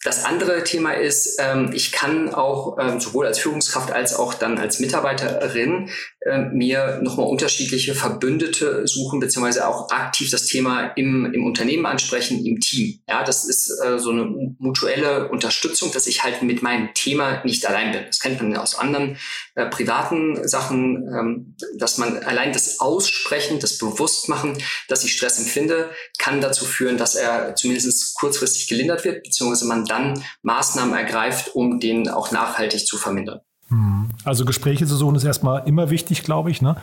Das 0.03 0.23
andere 0.23 0.63
Thema 0.63 0.91
ist, 0.91 1.37
ähm, 1.37 1.71
ich 1.73 1.91
kann 1.91 2.33
auch 2.33 2.77
ähm, 2.79 3.01
sowohl 3.01 3.25
als 3.25 3.39
Führungskraft 3.39 3.91
als 3.91 4.15
auch 4.15 4.35
dann 4.35 4.57
als 4.57 4.79
Mitarbeiterin 4.79 5.89
äh, 6.27 6.49
mir 6.51 6.99
nochmal 7.01 7.27
unterschiedliche 7.27 7.95
Verbündete 7.95 8.85
suchen, 8.87 9.19
beziehungsweise 9.19 9.67
auch 9.67 9.89
aktiv 9.89 10.29
das 10.29 10.45
Thema 10.45 10.87
im, 10.95 11.31
im 11.33 11.45
Unternehmen 11.45 11.85
ansprechen, 11.85 12.45
im 12.45 12.59
Team. 12.59 12.99
Ja, 13.07 13.23
das 13.23 13.45
ist 13.45 13.69
äh, 13.83 13.97
so 13.97 14.11
eine 14.11 14.25
mutuelle 14.59 15.29
Unterstützung, 15.29 15.91
dass 15.91 16.07
ich 16.07 16.23
halt 16.23 16.41
mit 16.43 16.61
meinem 16.61 16.93
Thema 16.93 17.43
nicht 17.43 17.65
allein 17.65 17.91
bin. 17.91 18.03
Das 18.05 18.19
kennt 18.19 18.41
man 18.41 18.55
aus 18.57 18.75
anderen 18.75 19.17
äh, 19.55 19.65
privaten 19.67 20.47
Sachen, 20.47 21.07
ähm, 21.07 21.55
dass 21.77 21.97
man 21.97 22.17
allein 22.17 22.51
das 22.51 22.79
Aussprechen, 22.79 23.59
das 23.59 23.77
Bewusstmachen, 23.77 24.57
dass 24.89 25.03
ich 25.03 25.13
Stress 25.13 25.39
empfinde, 25.39 25.89
kann 26.17 26.41
dazu 26.41 26.65
führen, 26.65 26.97
dass 26.97 27.15
er 27.15 27.55
zumindest 27.55 28.15
kurzfristig 28.15 28.67
gelindert 28.67 29.05
wird, 29.05 29.23
beziehungsweise 29.23 29.65
man 29.65 29.85
dann 29.85 30.23
Maßnahmen 30.41 30.93
ergreift, 30.93 31.55
um 31.55 31.79
den 31.79 32.09
auch 32.09 32.31
nachhaltig 32.31 32.85
zu 32.85 32.97
vermindern. 32.97 33.41
Hm. 33.69 33.96
Also 34.23 34.45
Gespräche 34.45 34.85
zu 34.85 34.95
suchen 34.95 35.15
ist 35.15 35.23
erstmal 35.23 35.67
immer 35.67 35.89
wichtig, 35.89 36.23
glaube 36.23 36.51
ich. 36.51 36.61
Ne? 36.61 36.75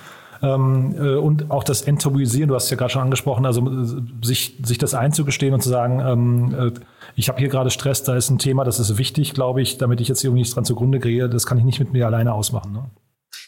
Ähm, 0.43 0.95
äh, 0.99 1.15
und 1.17 1.51
auch 1.51 1.65
das 1.65 1.83
Enttabuisieren, 1.83 2.49
du 2.49 2.55
hast 2.55 2.65
es 2.65 2.71
ja 2.71 2.77
gerade 2.77 2.91
schon 2.91 3.03
angesprochen, 3.03 3.47
also 3.47 3.61
äh, 3.61 4.27
sich, 4.27 4.59
sich 4.63 4.79
das 4.79 4.95
einzugestehen 4.95 5.55
und 5.55 5.63
zu 5.63 5.69
sagen, 5.69 6.01
ähm, 6.01 6.55
äh, 6.55 6.81
ich 7.17 7.29
habe 7.29 7.39
hier 7.39 7.49
gerade 7.49 7.71
Stress, 7.71 8.03
da 8.03 8.17
ist 8.17 8.31
ein 8.31 8.39
Thema, 8.39 8.65
das 8.65 8.79
ist 8.81 8.99
wichtig, 8.99 9.35
glaube 9.35 9.63
ich, 9.63 9.79
damit 9.79 10.01
ich 10.01 10.09
jetzt 10.09 10.23
irgendwie 10.25 10.41
nichts 10.41 10.55
dran 10.55 10.65
zugrunde 10.65 11.01
kriege, 11.01 11.29
das 11.29 11.47
kann 11.47 11.59
ich 11.59 11.65
nicht 11.65 11.79
mit 11.79 11.93
mir 11.93 12.07
alleine 12.07 12.33
ausmachen. 12.33 12.73
Ne? 12.73 12.91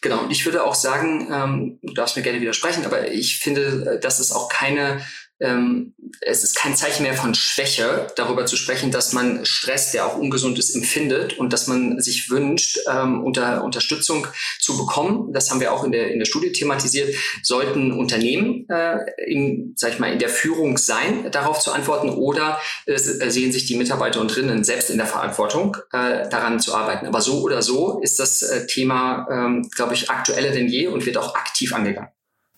Genau, 0.01 0.21
und 0.21 0.31
ich 0.31 0.45
würde 0.45 0.65
auch 0.65 0.75
sagen, 0.75 1.29
ähm, 1.33 1.79
du 1.83 1.93
darfst 1.95 2.17
mir 2.17 2.23
gerne 2.23 2.41
widersprechen, 2.41 2.85
aber 2.85 3.11
ich 3.11 3.39
finde, 3.39 3.99
dass 4.01 4.21
es 4.21 4.33
auch 4.33 4.49
keine 4.49 5.01
ähm, 5.41 5.95
es 6.21 6.43
ist 6.45 6.55
kein 6.55 6.77
Zeichen 6.77 7.03
mehr 7.03 7.15
von 7.15 7.35
Schwäche, 7.35 8.07
darüber 8.17 8.47
zu 8.47 8.57
sprechen, 8.57 8.91
dass 8.91 9.13
man 9.13 9.45
Stress, 9.45 9.93
der 9.93 10.07
auch 10.07 10.17
ungesund 10.17 10.59
ist, 10.59 10.75
empfindet 10.75 11.39
und 11.39 11.53
dass 11.53 11.67
man 11.67 12.01
sich 12.01 12.31
wünscht, 12.31 12.79
ähm, 12.91 13.23
unter 13.23 13.63
Unterstützung 13.65 14.27
zu 14.61 14.79
bekommen. 14.79 15.33
Das 15.33 15.51
haben 15.51 15.61
wir 15.61 15.73
auch 15.73 15.85
in 15.85 15.93
der, 15.93 16.11
in 16.11 16.19
der 16.19 16.27
Studie 16.27 16.53
thematisiert. 16.53 17.15
Sollten 17.43 17.93
Unternehmen 17.93 18.67
äh, 18.69 18.99
in, 19.27 19.75
sag 19.77 19.93
ich 19.93 19.99
mal, 19.99 20.13
in 20.13 20.19
der 20.19 20.29
Führung 20.29 20.79
sein, 20.79 21.31
darauf 21.31 21.61
zu 21.61 21.73
antworten 21.73 22.11
oder 22.11 22.61
äh, 22.87 22.97
sehen 22.97 23.53
sich 23.53 23.67
die 23.67 23.77
Mitarbeiter 23.77 24.21
und 24.21 24.35
drinnen 24.35 24.65
selbst 24.65 24.91
in 24.91 24.97
der 24.97 25.07
Verantwortung, 25.07 25.77
äh, 25.93 26.29
daran 26.29 26.61
zu 26.61 26.75
arbeiten. 26.75 27.07
Aber 27.07 27.21
so 27.21 27.43
oder 27.43 27.63
so 27.63 28.01
ist 28.01 28.19
das 28.19 28.43
äh, 28.43 28.67
Thema, 28.67 29.27
ähm, 29.31 29.69
glaube 29.75 29.95
ich, 29.95 30.09
aktueller 30.09 30.51
denn 30.51 30.69
je 30.69 30.87
und 30.87 31.05
wird 31.05 31.19
auch 31.19 31.35
aktiv 31.35 31.75
angegangen. 31.75 32.11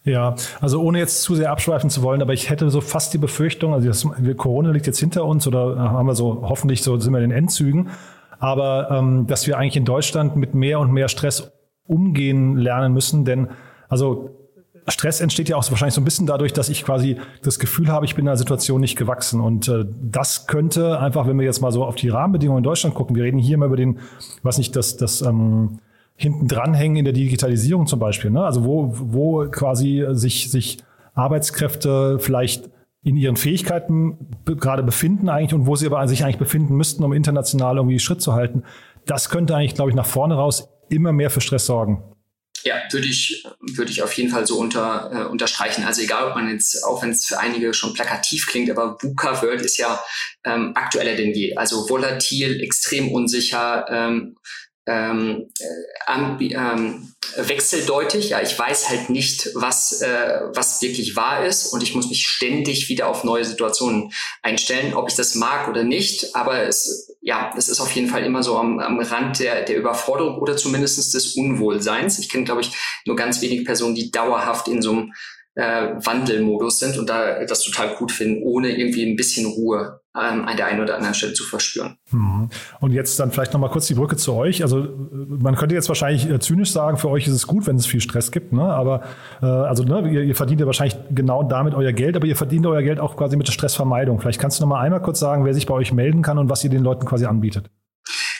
Ja, 0.08 0.36
also 0.62 0.80
ohne 0.80 0.98
jetzt 0.98 1.22
zu 1.22 1.34
sehr 1.34 1.50
abschweifen 1.50 1.90
zu 1.90 2.02
wollen, 2.02 2.22
aber 2.22 2.32
ich 2.32 2.48
hätte 2.48 2.70
so 2.70 2.80
fast 2.80 3.12
die 3.12 3.18
Befürchtung, 3.18 3.74
also 3.74 3.88
das, 3.88 4.06
Corona 4.38 4.70
liegt 4.70 4.86
jetzt 4.86 4.98
hinter 4.98 5.26
uns 5.26 5.46
oder 5.46 5.78
haben 5.78 6.06
wir 6.06 6.14
so, 6.14 6.44
hoffentlich 6.48 6.82
so 6.82 6.98
sind 6.98 7.12
wir 7.12 7.20
in 7.20 7.28
den 7.28 7.38
Endzügen, 7.38 7.90
aber 8.38 8.90
ähm, 8.90 9.26
dass 9.26 9.46
wir 9.46 9.58
eigentlich 9.58 9.76
in 9.76 9.84
Deutschland 9.84 10.34
mit 10.34 10.54
mehr 10.54 10.80
und 10.80 10.92
mehr 10.92 11.08
Stress 11.08 11.52
umgehen 11.84 12.56
lernen 12.56 12.94
müssen, 12.94 13.26
denn 13.26 13.48
also 13.90 14.30
Stress 14.86 15.20
entsteht 15.20 15.50
ja 15.50 15.56
auch 15.56 15.70
wahrscheinlich 15.70 15.94
so 15.94 16.00
ein 16.00 16.04
bisschen 16.04 16.26
dadurch, 16.26 16.54
dass 16.54 16.70
ich 16.70 16.86
quasi 16.86 17.18
das 17.42 17.58
Gefühl 17.58 17.88
habe, 17.88 18.06
ich 18.06 18.14
bin 18.14 18.24
in 18.24 18.28
einer 18.28 18.38
Situation 18.38 18.80
nicht 18.80 18.96
gewachsen. 18.96 19.38
Und 19.42 19.68
äh, 19.68 19.84
das 20.02 20.46
könnte 20.46 20.98
einfach, 20.98 21.26
wenn 21.26 21.38
wir 21.38 21.44
jetzt 21.44 21.60
mal 21.60 21.72
so 21.72 21.84
auf 21.84 21.96
die 21.96 22.08
Rahmenbedingungen 22.08 22.60
in 22.60 22.64
Deutschland 22.64 22.94
gucken, 22.94 23.14
wir 23.14 23.24
reden 23.24 23.36
hier 23.36 23.58
mal 23.58 23.66
über 23.66 23.76
den, 23.76 23.98
was 24.42 24.56
nicht, 24.56 24.74
das, 24.76 24.96
das 24.96 25.20
ähm, 25.20 25.80
hinten 26.18 26.48
dranhängen 26.48 26.96
in 26.96 27.04
der 27.04 27.14
Digitalisierung 27.14 27.86
zum 27.86 28.00
Beispiel. 28.00 28.30
Ne? 28.30 28.44
Also 28.44 28.64
wo, 28.64 28.90
wo 28.92 29.48
quasi 29.48 30.04
sich, 30.10 30.50
sich 30.50 30.78
Arbeitskräfte 31.14 32.18
vielleicht 32.18 32.68
in 33.04 33.16
ihren 33.16 33.36
Fähigkeiten 33.36 34.18
gerade 34.44 34.82
befinden 34.82 35.28
eigentlich 35.28 35.54
und 35.54 35.66
wo 35.66 35.76
sie 35.76 35.86
aber 35.86 36.06
sich 36.08 36.24
eigentlich 36.24 36.38
befinden 36.38 36.76
müssten, 36.76 37.04
um 37.04 37.12
international 37.12 37.76
irgendwie 37.76 38.00
Schritt 38.00 38.20
zu 38.20 38.34
halten. 38.34 38.64
Das 39.06 39.30
könnte 39.30 39.54
eigentlich, 39.54 39.76
glaube 39.76 39.90
ich, 39.90 39.96
nach 39.96 40.06
vorne 40.06 40.34
raus 40.34 40.68
immer 40.90 41.12
mehr 41.12 41.30
für 41.30 41.40
Stress 41.40 41.66
sorgen. 41.66 42.02
Ja, 42.64 42.74
würde 42.90 43.06
ich, 43.06 43.44
würde 43.60 43.92
ich 43.92 44.02
auf 44.02 44.12
jeden 44.14 44.30
Fall 44.30 44.44
so 44.44 44.58
unter, 44.58 45.10
äh, 45.12 45.30
unterstreichen. 45.30 45.84
Also 45.84 46.02
egal, 46.02 46.28
ob 46.28 46.34
man 46.34 46.50
jetzt, 46.50 46.84
auch 46.84 47.00
wenn 47.02 47.10
es 47.10 47.24
für 47.24 47.38
einige 47.38 47.72
schon 47.72 47.94
plakativ 47.94 48.48
klingt, 48.48 48.68
aber 48.68 48.98
VUCA 49.00 49.40
World 49.42 49.62
ist 49.62 49.78
ja 49.78 50.02
ähm, 50.44 50.72
aktueller 50.74 51.14
denn 51.14 51.32
je. 51.32 51.54
Also 51.54 51.88
volatil, 51.88 52.60
extrem 52.60 53.12
unsicher, 53.12 53.86
ähm, 53.88 54.36
ähm, 54.88 55.50
äh, 55.60 56.54
ähm, 56.54 57.12
wechseldeutig. 57.36 58.30
Ja, 58.30 58.40
ich 58.40 58.58
weiß 58.58 58.88
halt 58.88 59.10
nicht, 59.10 59.50
was, 59.54 60.00
äh, 60.00 60.40
was 60.54 60.80
wirklich 60.80 61.14
wahr 61.14 61.44
ist 61.44 61.72
und 61.72 61.82
ich 61.82 61.94
muss 61.94 62.08
mich 62.08 62.26
ständig 62.26 62.88
wieder 62.88 63.08
auf 63.08 63.22
neue 63.24 63.44
Situationen 63.44 64.12
einstellen, 64.42 64.94
ob 64.94 65.08
ich 65.08 65.14
das 65.14 65.34
mag 65.34 65.68
oder 65.68 65.84
nicht. 65.84 66.34
Aber 66.34 66.62
es, 66.62 67.16
ja, 67.20 67.52
es 67.56 67.68
ist 67.68 67.80
auf 67.80 67.92
jeden 67.92 68.08
Fall 68.08 68.24
immer 68.24 68.42
so 68.42 68.56
am, 68.56 68.78
am 68.78 68.98
Rand 68.98 69.40
der, 69.40 69.62
der 69.62 69.76
Überforderung 69.76 70.38
oder 70.38 70.56
zumindest 70.56 71.14
des 71.14 71.36
Unwohlseins. 71.36 72.18
Ich 72.18 72.30
kenne, 72.30 72.44
glaube 72.44 72.62
ich, 72.62 72.72
nur 73.04 73.16
ganz 73.16 73.42
wenige 73.42 73.64
Personen, 73.64 73.94
die 73.94 74.10
dauerhaft 74.10 74.68
in 74.68 74.82
so 74.82 74.92
einem 74.92 75.12
äh, 75.58 75.96
Wandelmodus 76.04 76.78
sind 76.78 76.96
und 76.98 77.10
da 77.10 77.44
das 77.44 77.62
total 77.62 77.96
gut 77.96 78.12
finden, 78.12 78.44
ohne 78.44 78.70
irgendwie 78.78 79.04
ein 79.04 79.16
bisschen 79.16 79.44
Ruhe 79.44 80.00
ähm, 80.16 80.44
an 80.46 80.56
der 80.56 80.66
einen 80.66 80.80
oder 80.80 80.94
anderen 80.94 81.14
Stelle 81.14 81.32
zu 81.32 81.42
verspüren. 81.42 81.96
Mhm. 82.12 82.48
Und 82.78 82.92
jetzt 82.92 83.18
dann 83.18 83.32
vielleicht 83.32 83.52
nochmal 83.52 83.70
kurz 83.70 83.88
die 83.88 83.94
Brücke 83.94 84.16
zu 84.16 84.34
euch. 84.34 84.62
Also 84.62 84.86
man 85.10 85.56
könnte 85.56 85.74
jetzt 85.74 85.88
wahrscheinlich 85.88 86.30
äh, 86.30 86.38
zynisch 86.38 86.70
sagen, 86.70 86.96
für 86.96 87.08
euch 87.08 87.26
ist 87.26 87.34
es 87.34 87.48
gut, 87.48 87.66
wenn 87.66 87.74
es 87.74 87.86
viel 87.86 88.00
Stress 88.00 88.30
gibt, 88.30 88.52
ne? 88.52 88.62
aber 88.62 89.02
äh, 89.42 89.46
also 89.46 89.82
ne, 89.82 90.08
ihr, 90.08 90.22
ihr 90.22 90.36
verdient 90.36 90.60
ja 90.60 90.66
wahrscheinlich 90.66 90.96
genau 91.10 91.42
damit 91.42 91.74
euer 91.74 91.92
Geld, 91.92 92.14
aber 92.14 92.26
ihr 92.26 92.36
verdient 92.36 92.64
euer 92.64 92.82
Geld 92.82 93.00
auch 93.00 93.16
quasi 93.16 93.36
mit 93.36 93.48
der 93.48 93.52
Stressvermeidung. 93.52 94.20
Vielleicht 94.20 94.40
kannst 94.40 94.60
du 94.60 94.62
nochmal 94.62 94.84
einmal 94.84 95.02
kurz 95.02 95.18
sagen, 95.18 95.44
wer 95.44 95.54
sich 95.54 95.66
bei 95.66 95.74
euch 95.74 95.92
melden 95.92 96.22
kann 96.22 96.38
und 96.38 96.48
was 96.48 96.62
ihr 96.62 96.70
den 96.70 96.84
Leuten 96.84 97.04
quasi 97.04 97.26
anbietet. 97.26 97.68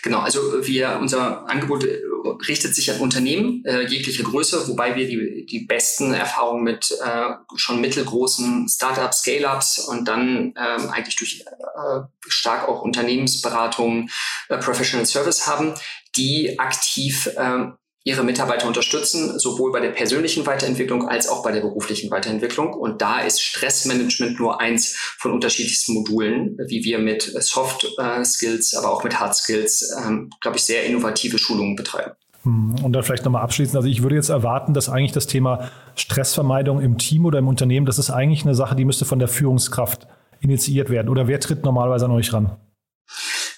Genau, 0.03 0.21
also 0.21 0.67
wir, 0.67 0.99
unser 1.01 1.49
Angebot 1.49 1.85
äh, 1.85 2.01
richtet 2.49 2.75
sich 2.75 2.91
an 2.91 3.01
Unternehmen 3.01 3.65
äh, 3.65 3.83
jeglicher 3.83 4.23
Größe, 4.23 4.69
wobei 4.69 4.95
wir 4.97 5.09
die, 5.09 5.47
die 5.47 5.67
besten 5.67 6.13
Erfahrungen 6.13 6.65
mit 6.65 6.91
äh, 7.05 7.31
schon 7.57 7.81
mittelgroßen 7.81 8.69
Startups, 8.69 9.21
Scale-Ups 9.21 9.79
und 9.81 10.07
dann 10.07 10.55
ähm, 10.57 10.91
eigentlich 10.91 11.17
durch 11.17 11.41
äh, 11.41 12.01
stark 12.29 12.69
auch 12.69 12.83
Unternehmensberatung, 12.83 14.09
äh, 14.49 14.59
Professional 14.59 15.07
Service 15.07 15.47
haben, 15.47 15.75
die 16.17 16.59
aktiv 16.59 17.29
äh, 17.37 17.67
ihre 18.09 18.25
Mitarbeiter 18.25 18.67
unterstützen, 18.67 19.39
sowohl 19.39 19.71
bei 19.71 19.81
der 19.81 19.91
persönlichen 19.91 20.47
Weiterentwicklung 20.47 21.07
als 21.07 21.29
auch 21.29 21.43
bei 21.43 21.53
der 21.53 21.61
beruflichen 21.61 22.11
Weiterentwicklung. 22.11 22.73
Und 22.73 23.03
da 23.03 23.21
ist 23.21 23.43
Stressmanagement 23.43 24.41
nur 24.41 24.63
eins 24.63 24.97
von 25.19 25.31
unterschiedlichsten 25.31 25.93
Modulen, 25.93 26.57
wie 26.69 26.83
wir 26.85 26.99
mit 27.01 27.23
Soft 27.23 27.87
äh, 27.99 28.25
Skills, 28.25 28.75
aber 28.75 28.91
auch 28.91 29.05
mit 29.05 29.21
Hard 29.21 29.37
Skills, 29.37 29.95
ähm, 30.03 30.31
glaube 30.41 30.57
ich, 30.57 30.65
sehr 30.65 30.87
innovative 30.87 31.37
Schulungen 31.37 31.77
betreiben. 31.77 32.13
Hm, 32.45 32.77
und 32.83 32.95
dann 32.95 33.03
vielleicht 33.03 33.27
nochmal 33.27 33.43
abschließend. 33.43 33.77
Also 33.77 33.89
ich 33.89 34.03
würde 34.03 34.17
jetzt 34.17 34.31
erwarten, 34.31 34.73
dass 34.73 34.89
eigentlich 34.89 35.13
das 35.13 35.27
Thema 35.27 35.71
Stressvermeidung 35.95 36.81
im 36.81 36.97
Team 36.97 37.27
oder 37.27 37.39
im 37.39 37.47
Unternehmen, 37.47 37.85
das 37.85 37.99
ist 37.99 38.09
eigentlich 38.09 38.43
eine 38.43 38.55
Sache, 38.55 38.75
die 38.75 38.87
müsste 38.87 39.05
von 39.05 39.19
der 39.19 39.29
Führungskraft 39.29 40.07
initiiert 40.41 40.89
werden. 40.89 41.11
Oder 41.11 41.29
wer 41.29 41.41
tritt 41.41 41.63
normalerweise 41.63 42.07
an 42.07 42.13
euch 42.13 42.33
ran? 42.33 42.57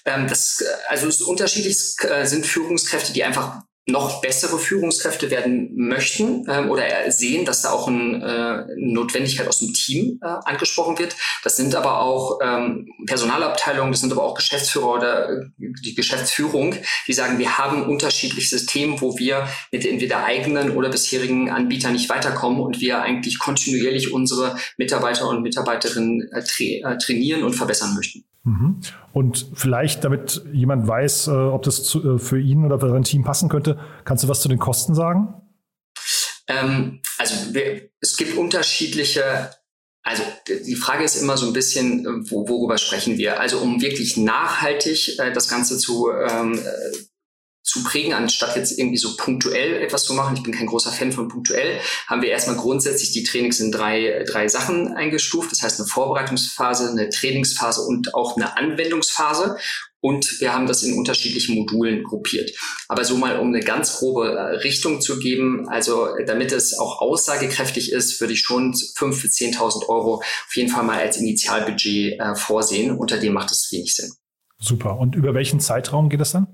Ähm, 0.03 0.27
das, 0.27 0.61
also 0.89 1.07
es 1.07 1.21
ist 1.21 1.21
unterschiedlich 1.21 1.95
äh, 2.01 2.25
sind 2.25 2.45
Führungskräfte, 2.45 3.13
die 3.13 3.23
einfach 3.23 3.61
noch 3.87 4.21
bessere 4.21 4.59
Führungskräfte 4.59 5.31
werden 5.31 5.71
möchten 5.75 6.45
ähm, 6.47 6.69
oder 6.69 6.83
sehen, 7.11 7.45
dass 7.45 7.63
da 7.63 7.71
auch 7.71 7.87
äh, 7.87 7.91
eine 7.91 8.67
Notwendigkeit 8.77 9.47
aus 9.47 9.59
dem 9.59 9.73
Team 9.73 10.19
äh, 10.21 10.27
angesprochen 10.45 10.99
wird. 10.99 11.15
Das 11.43 11.57
sind 11.57 11.73
aber 11.73 11.99
auch 11.99 12.39
ähm, 12.43 12.87
Personalabteilungen, 13.07 13.91
das 13.91 14.01
sind 14.01 14.11
aber 14.11 14.23
auch 14.23 14.35
Geschäftsführer 14.35 14.93
oder 14.93 15.29
äh, 15.29 15.45
die 15.57 15.95
Geschäftsführung, 15.95 16.75
die 17.07 17.13
sagen, 17.13 17.39
wir 17.39 17.57
haben 17.57 17.83
unterschiedliche 17.83 18.59
Systeme, 18.59 19.01
wo 19.01 19.17
wir 19.17 19.47
mit 19.71 19.85
entweder 19.85 20.23
eigenen 20.23 20.77
oder 20.77 20.89
bisherigen 20.89 21.49
Anbietern 21.49 21.93
nicht 21.93 22.09
weiterkommen 22.09 22.59
und 22.61 22.81
wir 22.81 23.01
eigentlich 23.01 23.39
kontinuierlich 23.39 24.13
unsere 24.13 24.57
Mitarbeiter 24.77 25.27
und 25.27 25.41
Mitarbeiterinnen 25.41 26.29
äh, 26.31 26.43
tra 26.43 26.91
äh, 26.93 26.97
trainieren 26.99 27.43
und 27.43 27.53
verbessern 27.53 27.95
möchten. 27.95 28.23
Mhm. 28.43 28.77
Und 29.13 29.51
vielleicht, 29.53 30.03
damit 30.03 30.43
jemand 30.51 30.87
weiß, 30.87 31.27
äh, 31.27 31.31
ob 31.31 31.61
das 31.61 31.93
äh, 31.93 32.17
für 32.17 32.39
ihn 32.39 32.65
oder 32.65 32.79
für 32.79 32.89
sein 32.89 33.03
Team 33.03 33.23
passen 33.23 33.49
könnte, 33.49 33.70
kannst 34.05 34.23
du 34.23 34.27
was 34.27 34.41
zu 34.41 34.49
den 34.49 34.59
Kosten 34.59 34.95
sagen? 34.95 35.33
Ähm, 36.47 37.01
also 37.17 37.53
wir, 37.53 37.89
es 37.99 38.17
gibt 38.17 38.37
unterschiedliche 38.37 39.51
also 40.03 40.23
die 40.47 40.75
Frage 40.75 41.03
ist 41.03 41.15
immer 41.15 41.37
so 41.37 41.45
ein 41.45 41.53
bisschen, 41.53 42.05
äh, 42.05 42.31
wo, 42.31 42.47
worüber 42.49 42.79
sprechen 42.79 43.17
wir? 43.17 43.39
Also 43.39 43.59
um 43.59 43.81
wirklich 43.81 44.17
nachhaltig 44.17 45.19
äh, 45.19 45.31
das 45.31 45.47
Ganze 45.47 45.77
zu 45.77 46.09
ähm, 46.11 46.59
zu 47.63 47.83
prägen, 47.83 48.13
anstatt 48.13 48.55
jetzt 48.55 48.77
irgendwie 48.77 48.97
so 48.97 49.15
punktuell 49.15 49.81
etwas 49.81 50.03
zu 50.03 50.13
machen. 50.13 50.35
Ich 50.35 50.43
bin 50.43 50.53
kein 50.53 50.65
großer 50.65 50.91
Fan 50.91 51.11
von 51.11 51.27
punktuell. 51.27 51.79
Haben 52.07 52.21
wir 52.21 52.29
erstmal 52.29 52.57
grundsätzlich 52.57 53.11
die 53.11 53.23
Trainings 53.23 53.59
in 53.59 53.71
drei, 53.71 54.25
drei 54.27 54.47
Sachen 54.47 54.95
eingestuft. 54.95 55.51
Das 55.51 55.61
heißt 55.61 55.79
eine 55.79 55.87
Vorbereitungsphase, 55.87 56.89
eine 56.89 57.09
Trainingsphase 57.09 57.81
und 57.81 58.13
auch 58.15 58.35
eine 58.35 58.57
Anwendungsphase. 58.57 59.57
Und 60.01 60.41
wir 60.41 60.53
haben 60.53 60.65
das 60.65 60.83
in 60.83 60.97
unterschiedlichen 60.97 61.55
Modulen 61.55 62.03
gruppiert. 62.03 62.51
Aber 62.87 63.05
so 63.05 63.17
mal, 63.17 63.39
um 63.39 63.49
eine 63.49 63.59
ganz 63.59 63.97
grobe 63.97 64.31
äh, 64.31 64.55
Richtung 64.57 64.99
zu 64.99 65.19
geben, 65.19 65.69
also 65.69 66.07
damit 66.25 66.51
es 66.51 66.77
auch 66.77 67.01
aussagekräftig 67.01 67.91
ist, 67.91 68.19
würde 68.19 68.33
ich 68.33 68.41
schon 68.41 68.73
5.000 68.73 69.21
bis 69.21 69.35
10.000 69.37 69.87
Euro 69.89 70.15
auf 70.15 70.55
jeden 70.55 70.69
Fall 70.69 70.83
mal 70.83 70.99
als 70.99 71.17
Initialbudget 71.17 72.19
äh, 72.19 72.35
vorsehen. 72.35 72.97
Unter 72.97 73.17
dem 73.17 73.33
macht 73.33 73.51
es 73.51 73.71
wenig 73.71 73.95
Sinn. 73.95 74.11
Super. 74.57 74.97
Und 74.97 75.15
über 75.15 75.33
welchen 75.33 75.59
Zeitraum 75.59 76.09
geht 76.09 76.19
das 76.19 76.31
dann? 76.31 76.47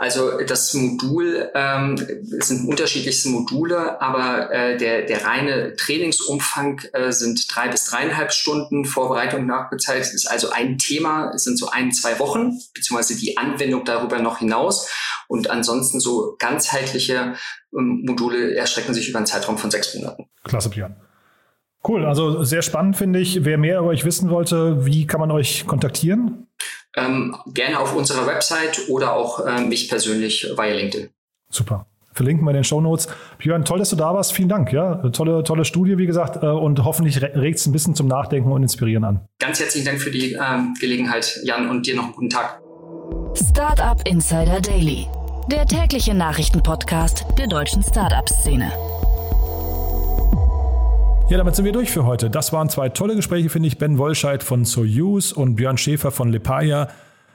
Also 0.00 0.40
das 0.40 0.72
Modul 0.72 1.50
ähm, 1.54 1.94
sind 2.22 2.66
unterschiedlichste 2.66 3.28
Module, 3.28 4.00
aber 4.00 4.50
äh, 4.50 4.78
der, 4.78 5.02
der 5.02 5.26
reine 5.26 5.76
Trainingsumfang 5.76 6.80
äh, 6.94 7.12
sind 7.12 7.54
drei 7.54 7.68
bis 7.68 7.84
dreieinhalb 7.84 8.32
Stunden. 8.32 8.86
Vorbereitung 8.86 9.44
nachbezahlt 9.44 10.00
ist 10.00 10.26
also 10.26 10.48
ein 10.52 10.78
Thema, 10.78 11.32
es 11.34 11.44
sind 11.44 11.58
so 11.58 11.68
ein, 11.68 11.92
zwei 11.92 12.18
Wochen, 12.18 12.58
beziehungsweise 12.72 13.14
die 13.14 13.36
Anwendung 13.36 13.84
darüber 13.84 14.20
noch 14.20 14.38
hinaus. 14.38 14.88
Und 15.28 15.50
ansonsten 15.50 16.00
so 16.00 16.34
ganzheitliche 16.38 17.34
ähm, 17.76 18.02
Module 18.06 18.54
erstrecken 18.54 18.94
sich 18.94 19.10
über 19.10 19.18
einen 19.18 19.26
Zeitraum 19.26 19.58
von 19.58 19.70
sechs 19.70 19.94
Monaten. 19.94 20.30
Klasse, 20.44 20.70
Björn. 20.70 20.96
Cool, 21.86 22.06
also 22.06 22.42
sehr 22.42 22.62
spannend 22.62 22.96
finde 22.96 23.18
ich. 23.18 23.44
Wer 23.44 23.58
mehr 23.58 23.80
über 23.80 23.88
euch 23.88 24.06
wissen 24.06 24.30
wollte, 24.30 24.86
wie 24.86 25.06
kann 25.06 25.20
man 25.20 25.30
euch 25.30 25.66
kontaktieren? 25.66 26.46
Ähm, 26.96 27.36
gerne 27.46 27.78
auf 27.78 27.94
unserer 27.94 28.26
Website 28.26 28.88
oder 28.88 29.14
auch 29.14 29.46
äh, 29.46 29.60
mich 29.62 29.88
persönlich 29.88 30.52
via 30.56 30.74
LinkedIn. 30.74 31.10
Super. 31.50 31.86
Verlinken 32.12 32.44
wir 32.44 32.50
in 32.50 32.56
den 32.56 32.64
Show 32.64 32.80
Notes. 32.80 33.08
Björn, 33.38 33.64
toll, 33.64 33.78
dass 33.78 33.90
du 33.90 33.96
da 33.96 34.12
warst. 34.12 34.32
Vielen 34.32 34.48
Dank. 34.48 34.72
Ja, 34.72 34.96
tolle, 35.10 35.44
tolle 35.44 35.64
Studie, 35.64 35.96
wie 35.96 36.06
gesagt, 36.06 36.42
äh, 36.42 36.46
und 36.46 36.84
hoffentlich 36.84 37.22
regt 37.22 37.58
es 37.58 37.66
ein 37.66 37.72
bisschen 37.72 37.94
zum 37.94 38.08
Nachdenken 38.08 38.50
und 38.50 38.62
Inspirieren 38.62 39.04
an. 39.04 39.20
Ganz 39.38 39.60
herzlichen 39.60 39.86
Dank 39.86 40.00
für 40.00 40.10
die 40.10 40.32
ähm, 40.32 40.74
Gelegenheit, 40.80 41.38
Jan, 41.44 41.70
und 41.70 41.86
dir 41.86 41.94
noch 41.94 42.04
einen 42.04 42.12
guten 42.12 42.30
Tag. 42.30 42.60
Startup 43.34 44.00
Insider 44.08 44.60
Daily, 44.60 45.06
der 45.50 45.66
tägliche 45.66 46.14
Nachrichtenpodcast 46.14 47.26
der 47.38 47.46
deutschen 47.46 47.82
Startup-Szene. 47.82 48.72
Ja, 51.30 51.36
damit 51.36 51.54
sind 51.54 51.64
wir 51.64 51.70
durch 51.70 51.92
für 51.92 52.06
heute. 52.06 52.28
Das 52.28 52.52
waren 52.52 52.68
zwei 52.70 52.88
tolle 52.88 53.14
Gespräche, 53.14 53.50
finde 53.50 53.68
ich. 53.68 53.78
Ben 53.78 53.98
Wollscheid 53.98 54.42
von 54.42 54.64
Soyuz 54.64 55.30
und 55.30 55.54
Björn 55.54 55.78
Schäfer 55.78 56.10
von 56.10 56.32
Lepaya. 56.32 56.88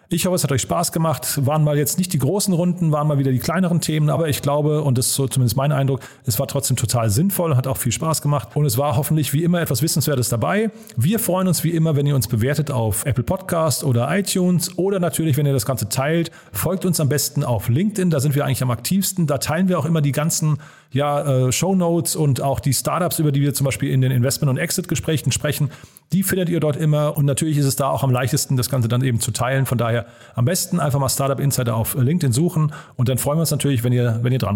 Ich 0.09 0.25
hoffe, 0.25 0.35
es 0.35 0.43
hat 0.43 0.51
euch 0.51 0.61
Spaß 0.61 0.91
gemacht. 0.91 1.45
Waren 1.45 1.63
mal 1.63 1.77
jetzt 1.77 1.97
nicht 1.97 2.11
die 2.11 2.19
großen 2.19 2.53
Runden, 2.53 2.91
waren 2.91 3.07
mal 3.07 3.17
wieder 3.17 3.31
die 3.31 3.39
kleineren 3.39 3.79
Themen, 3.79 4.09
aber 4.09 4.27
ich 4.27 4.41
glaube, 4.41 4.83
und 4.83 4.97
das 4.97 5.07
ist 5.07 5.15
so 5.15 5.27
zumindest 5.27 5.55
mein 5.57 5.71
Eindruck, 5.71 6.01
es 6.25 6.37
war 6.39 6.47
trotzdem 6.47 6.75
total 6.75 7.09
sinnvoll, 7.09 7.55
hat 7.55 7.67
auch 7.67 7.77
viel 7.77 7.91
Spaß 7.91 8.21
gemacht 8.21 8.49
und 8.53 8.65
es 8.65 8.77
war 8.77 8.97
hoffentlich 8.97 9.33
wie 9.33 9.43
immer 9.43 9.61
etwas 9.61 9.81
Wissenswertes 9.81 10.29
dabei. 10.29 10.69
Wir 10.95 11.17
freuen 11.17 11.47
uns 11.47 11.63
wie 11.63 11.71
immer, 11.71 11.95
wenn 11.95 12.05
ihr 12.05 12.15
uns 12.15 12.27
bewertet 12.27 12.69
auf 12.69 13.05
Apple 13.05 13.23
Podcast 13.23 13.83
oder 13.83 14.15
iTunes 14.15 14.77
oder 14.77 14.99
natürlich, 14.99 15.37
wenn 15.37 15.45
ihr 15.47 15.53
das 15.53 15.65
Ganze 15.65 15.89
teilt. 15.89 16.31
Folgt 16.51 16.85
uns 16.85 16.99
am 16.99 17.09
besten 17.09 17.43
auf 17.43 17.69
LinkedIn, 17.69 18.11
da 18.11 18.19
sind 18.19 18.35
wir 18.35 18.45
eigentlich 18.45 18.61
am 18.61 18.71
aktivsten. 18.71 19.25
Da 19.25 19.39
teilen 19.39 19.69
wir 19.69 19.79
auch 19.79 19.85
immer 19.85 20.01
die 20.01 20.11
ganzen 20.11 20.59
ja, 20.91 21.47
äh, 21.47 21.51
Show 21.51 21.75
Notes 21.75 22.15
und 22.15 22.41
auch 22.41 22.59
die 22.59 22.73
Startups, 22.73 23.19
über 23.19 23.31
die 23.31 23.41
wir 23.41 23.53
zum 23.53 23.65
Beispiel 23.65 23.91
in 23.91 24.01
den 24.01 24.11
Investment- 24.11 24.49
und 24.49 24.57
Exit-Gesprächen 24.57 25.31
sprechen, 25.31 25.69
die 26.13 26.23
findet 26.23 26.49
ihr 26.49 26.59
dort 26.59 26.77
immer. 26.77 27.17
Und 27.17 27.25
natürlich 27.25 27.57
ist 27.57 27.65
es 27.65 27.75
da 27.75 27.89
auch 27.89 28.03
am 28.03 28.11
leichtesten, 28.11 28.57
das 28.57 28.69
Ganze 28.69 28.87
dann 28.87 29.03
eben 29.03 29.19
zu 29.19 29.31
teilen. 29.31 29.65
Von 29.65 29.77
daher 29.77 30.05
am 30.35 30.45
besten 30.45 30.79
einfach 30.79 30.99
mal 30.99 31.09
Startup 31.09 31.39
Insider 31.39 31.75
auf 31.75 31.95
LinkedIn 31.95 32.31
suchen 32.31 32.73
und 32.95 33.09
dann 33.09 33.17
freuen 33.17 33.37
wir 33.37 33.41
uns 33.41 33.51
natürlich, 33.51 33.83
wenn 33.83 33.93
ihr, 33.93 34.19
wenn 34.21 34.31
ihr 34.31 34.39
dran. 34.39 34.55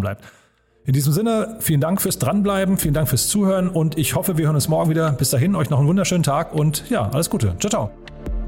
In 0.86 0.94
diesem 0.94 1.12
Sinne, 1.12 1.58
vielen 1.60 1.82
Dank 1.82 2.02
fürs 2.02 2.20
Dranbleiben, 2.20 2.78
vielen 2.78 2.94
Dank 2.94 3.10
fürs 3.10 3.28
Zuhören 3.28 3.68
und 3.68 3.98
ich 3.98 4.16
hoffe, 4.16 4.38
wir 4.38 4.46
hören 4.46 4.56
uns 4.56 4.70
morgen 4.70 4.90
wieder. 4.90 5.12
Bis 5.12 5.30
dahin, 5.30 5.56
euch 5.56 5.70
noch 5.70 5.80
einen 5.80 5.88
wunderschönen 5.88 6.24
Tag 6.24 6.54
und 6.54 6.90
ja, 6.90 7.10
alles 7.10 7.30
Gute. 7.30 7.56
Ciao, 7.60 7.70
ciao. 7.70 8.39